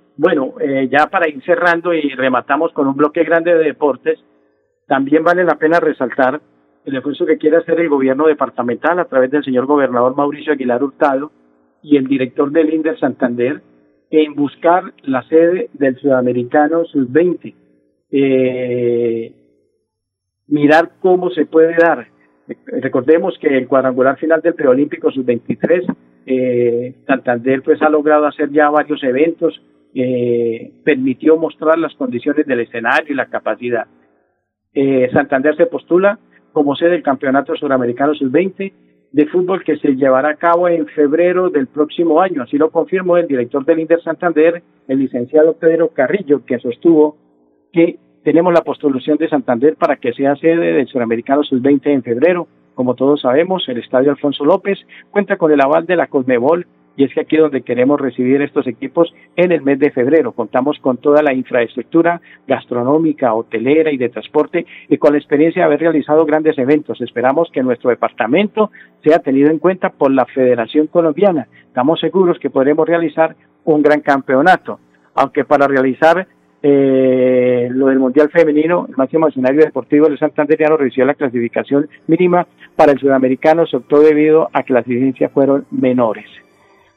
Bueno, 0.17 0.55
eh, 0.59 0.87
ya 0.91 1.07
para 1.07 1.29
ir 1.29 1.41
cerrando 1.43 1.93
y 1.93 2.09
rematamos 2.09 2.73
con 2.73 2.87
un 2.87 2.95
bloque 2.95 3.23
grande 3.23 3.53
de 3.55 3.63
deportes, 3.63 4.19
también 4.87 5.23
vale 5.23 5.43
la 5.43 5.55
pena 5.55 5.79
resaltar 5.79 6.41
el 6.85 6.95
esfuerzo 6.95 7.25
que 7.25 7.37
quiere 7.37 7.57
hacer 7.57 7.79
el 7.79 7.89
gobierno 7.89 8.27
departamental 8.27 8.99
a 8.99 9.05
través 9.05 9.31
del 9.31 9.43
señor 9.43 9.65
gobernador 9.65 10.15
Mauricio 10.15 10.53
Aguilar 10.53 10.83
Hurtado 10.83 11.31
y 11.83 11.97
el 11.97 12.07
director 12.07 12.51
del 12.51 12.73
INDER 12.73 12.99
Santander 12.99 13.61
en 14.09 14.35
buscar 14.35 14.93
la 15.03 15.23
sede 15.23 15.69
del 15.73 15.97
Sudamericano 15.97 16.83
Sub-20. 16.85 17.55
Eh, 18.11 19.33
mirar 20.47 20.91
cómo 20.99 21.29
se 21.29 21.45
puede 21.45 21.75
dar. 21.75 22.07
Recordemos 22.65 23.37
que 23.39 23.57
el 23.57 23.67
cuadrangular 23.67 24.17
final 24.17 24.41
del 24.41 24.55
preolímpico 24.55 25.11
Sub-23, 25.11 25.95
eh, 26.25 26.95
Santander 27.07 27.61
pues 27.63 27.81
ha 27.81 27.89
logrado 27.89 28.25
hacer 28.25 28.51
ya 28.51 28.69
varios 28.69 29.01
eventos, 29.03 29.61
eh, 29.93 30.71
permitió 30.83 31.37
mostrar 31.37 31.77
las 31.77 31.93
condiciones 31.95 32.45
del 32.45 32.61
escenario 32.61 33.13
y 33.13 33.15
la 33.15 33.27
capacidad. 33.27 33.87
Eh, 34.73 35.09
Santander 35.11 35.55
se 35.57 35.65
postula 35.65 36.19
como 36.53 36.75
sede 36.75 36.91
del 36.91 37.03
Campeonato 37.03 37.55
Suramericano 37.55 38.13
Sub-20 38.13 38.73
de 39.11 39.25
fútbol 39.27 39.63
que 39.63 39.77
se 39.77 39.95
llevará 39.95 40.29
a 40.29 40.35
cabo 40.35 40.69
en 40.69 40.87
febrero 40.87 41.49
del 41.49 41.67
próximo 41.67 42.21
año. 42.21 42.43
Así 42.43 42.57
lo 42.57 42.71
confirmó 42.71 43.17
el 43.17 43.27
director 43.27 43.65
del 43.65 43.79
Inter 43.79 44.01
Santander, 44.01 44.63
el 44.87 44.99
licenciado 44.99 45.53
Pedro 45.53 45.89
Carrillo, 45.89 46.45
que 46.45 46.59
sostuvo 46.59 47.17
que 47.73 47.99
tenemos 48.23 48.53
la 48.53 48.61
postulación 48.61 49.17
de 49.17 49.29
Santander 49.29 49.75
para 49.75 49.97
que 49.97 50.13
sea 50.13 50.35
sede 50.35 50.73
del 50.73 50.87
Suramericano 50.87 51.43
Sub-20 51.43 51.87
en 51.87 52.03
febrero. 52.03 52.47
Como 52.75 52.95
todos 52.95 53.21
sabemos, 53.21 53.67
el 53.67 53.79
Estadio 53.79 54.11
Alfonso 54.11 54.45
López 54.45 54.79
cuenta 55.09 55.37
con 55.37 55.51
el 55.51 55.61
aval 55.61 55.85
de 55.85 55.97
la 55.97 56.07
Cosmebol 56.07 56.65
y 56.95 57.03
es 57.05 57.13
que 57.13 57.21
aquí 57.21 57.35
es 57.35 57.41
donde 57.41 57.61
queremos 57.61 57.99
recibir 57.99 58.41
estos 58.41 58.67
equipos 58.67 59.13
en 59.35 59.51
el 59.51 59.61
mes 59.61 59.79
de 59.79 59.91
febrero. 59.91 60.33
Contamos 60.33 60.77
con 60.79 60.97
toda 60.97 61.21
la 61.21 61.33
infraestructura 61.33 62.21
gastronómica, 62.47 63.33
hotelera 63.33 63.91
y 63.91 63.97
de 63.97 64.09
transporte 64.09 64.65
y 64.89 64.97
con 64.97 65.13
la 65.13 65.19
experiencia 65.19 65.61
de 65.61 65.65
haber 65.65 65.79
realizado 65.79 66.25
grandes 66.25 66.57
eventos. 66.57 66.99
Esperamos 67.01 67.49
que 67.51 67.63
nuestro 67.63 67.89
departamento 67.89 68.71
sea 69.03 69.19
tenido 69.19 69.49
en 69.49 69.59
cuenta 69.59 69.89
por 69.89 70.11
la 70.11 70.25
Federación 70.25 70.87
Colombiana. 70.87 71.47
Estamos 71.67 71.99
seguros 71.99 72.39
que 72.39 72.49
podremos 72.49 72.87
realizar 72.87 73.35
un 73.63 73.81
gran 73.81 74.01
campeonato, 74.01 74.79
aunque 75.15 75.45
para 75.45 75.67
realizar 75.67 76.27
eh, 76.63 77.69
lo 77.71 77.87
del 77.87 77.99
Mundial 77.99 78.29
Femenino, 78.29 78.85
el 78.87 78.95
máximo 78.95 79.27
escenario 79.27 79.61
deportivo 79.61 80.07
del 80.07 80.19
Santanderiano 80.19 80.77
recibió 80.77 81.05
la 81.05 81.15
clasificación 81.15 81.89
mínima 82.07 82.45
para 82.75 82.91
el 82.91 82.99
sudamericano, 82.99 83.65
se 83.65 83.77
optó 83.77 83.99
debido 84.01 84.49
a 84.53 84.63
que 84.63 84.73
las 84.73 84.85
exigencias 84.85 85.31
fueron 85.31 85.65
menores. 85.71 86.25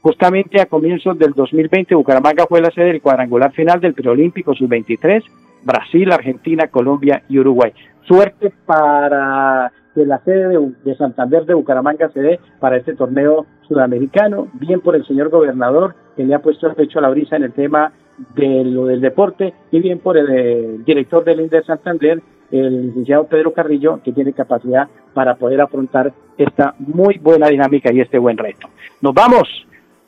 Justamente 0.05 0.61
a 0.61 0.67
comienzos 0.67 1.17
del 1.17 1.33
2020, 1.33 1.95
Bucaramanga 1.95 2.45
fue 2.45 2.61
la 2.61 2.69
sede 2.69 2.89
del 2.89 3.01
cuadrangular 3.01 3.51
final 3.53 3.79
del 3.81 3.95
preolímpico 3.95 4.53
sub-23, 4.53 5.23
Brasil, 5.63 6.11
Argentina, 6.11 6.67
Colombia 6.67 7.23
y 7.27 7.39
Uruguay. 7.39 7.73
Suerte 8.03 8.53
para 8.67 9.71
que 9.95 10.05
la 10.05 10.19
sede 10.19 10.59
de, 10.83 10.95
Santander 10.95 11.45
de 11.45 11.55
Bucaramanga 11.55 12.09
se 12.09 12.21
dé 12.21 12.39
para 12.59 12.77
este 12.77 12.93
torneo 12.93 13.47
sudamericano, 13.67 14.47
bien 14.53 14.79
por 14.79 14.95
el 14.95 15.07
señor 15.07 15.29
gobernador 15.29 15.95
que 16.15 16.23
le 16.23 16.35
ha 16.35 16.39
puesto 16.39 16.67
el 16.67 16.75
pecho 16.75 16.99
a 16.99 17.01
la 17.01 17.09
brisa 17.09 17.37
en 17.37 17.45
el 17.45 17.53
tema 17.53 17.91
de 18.35 18.63
lo 18.63 18.85
del 18.85 19.01
deporte 19.01 19.55
y 19.71 19.79
bien 19.79 19.97
por 19.97 20.17
el, 20.19 20.27
eh, 20.29 20.75
director 20.85 21.23
del 21.23 21.39
INDE 21.39 21.63
Santander, 21.63 22.21
el 22.51 22.89
licenciado 22.89 23.25
Pedro 23.25 23.53
Carrillo, 23.53 23.99
que 24.03 24.11
tiene 24.11 24.33
capacidad 24.33 24.87
para 25.15 25.33
poder 25.33 25.61
afrontar 25.61 26.13
esta 26.37 26.75
muy 26.77 27.17
buena 27.17 27.47
dinámica 27.47 27.91
y 27.91 28.01
este 28.01 28.19
buen 28.19 28.37
reto. 28.37 28.67
Nos 29.01 29.15
vamos. 29.15 29.65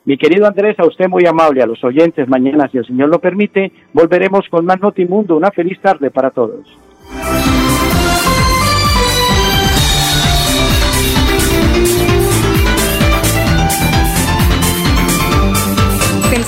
Mi 0.08 0.16
querido 0.16 0.46
Andrés, 0.46 0.74
a 0.78 0.86
usted 0.86 1.06
muy 1.06 1.26
amable, 1.26 1.62
a 1.62 1.66
los 1.66 1.84
oyentes, 1.84 2.26
mañana, 2.30 2.66
si 2.72 2.78
el 2.78 2.86
Señor 2.86 3.10
lo 3.10 3.18
permite, 3.18 3.72
volveremos 3.92 4.48
con 4.48 4.64
más 4.64 4.80
Notimundo. 4.80 5.36
Una 5.36 5.50
feliz 5.50 5.78
tarde 5.82 6.10
para 6.10 6.30
todos. 6.30 6.66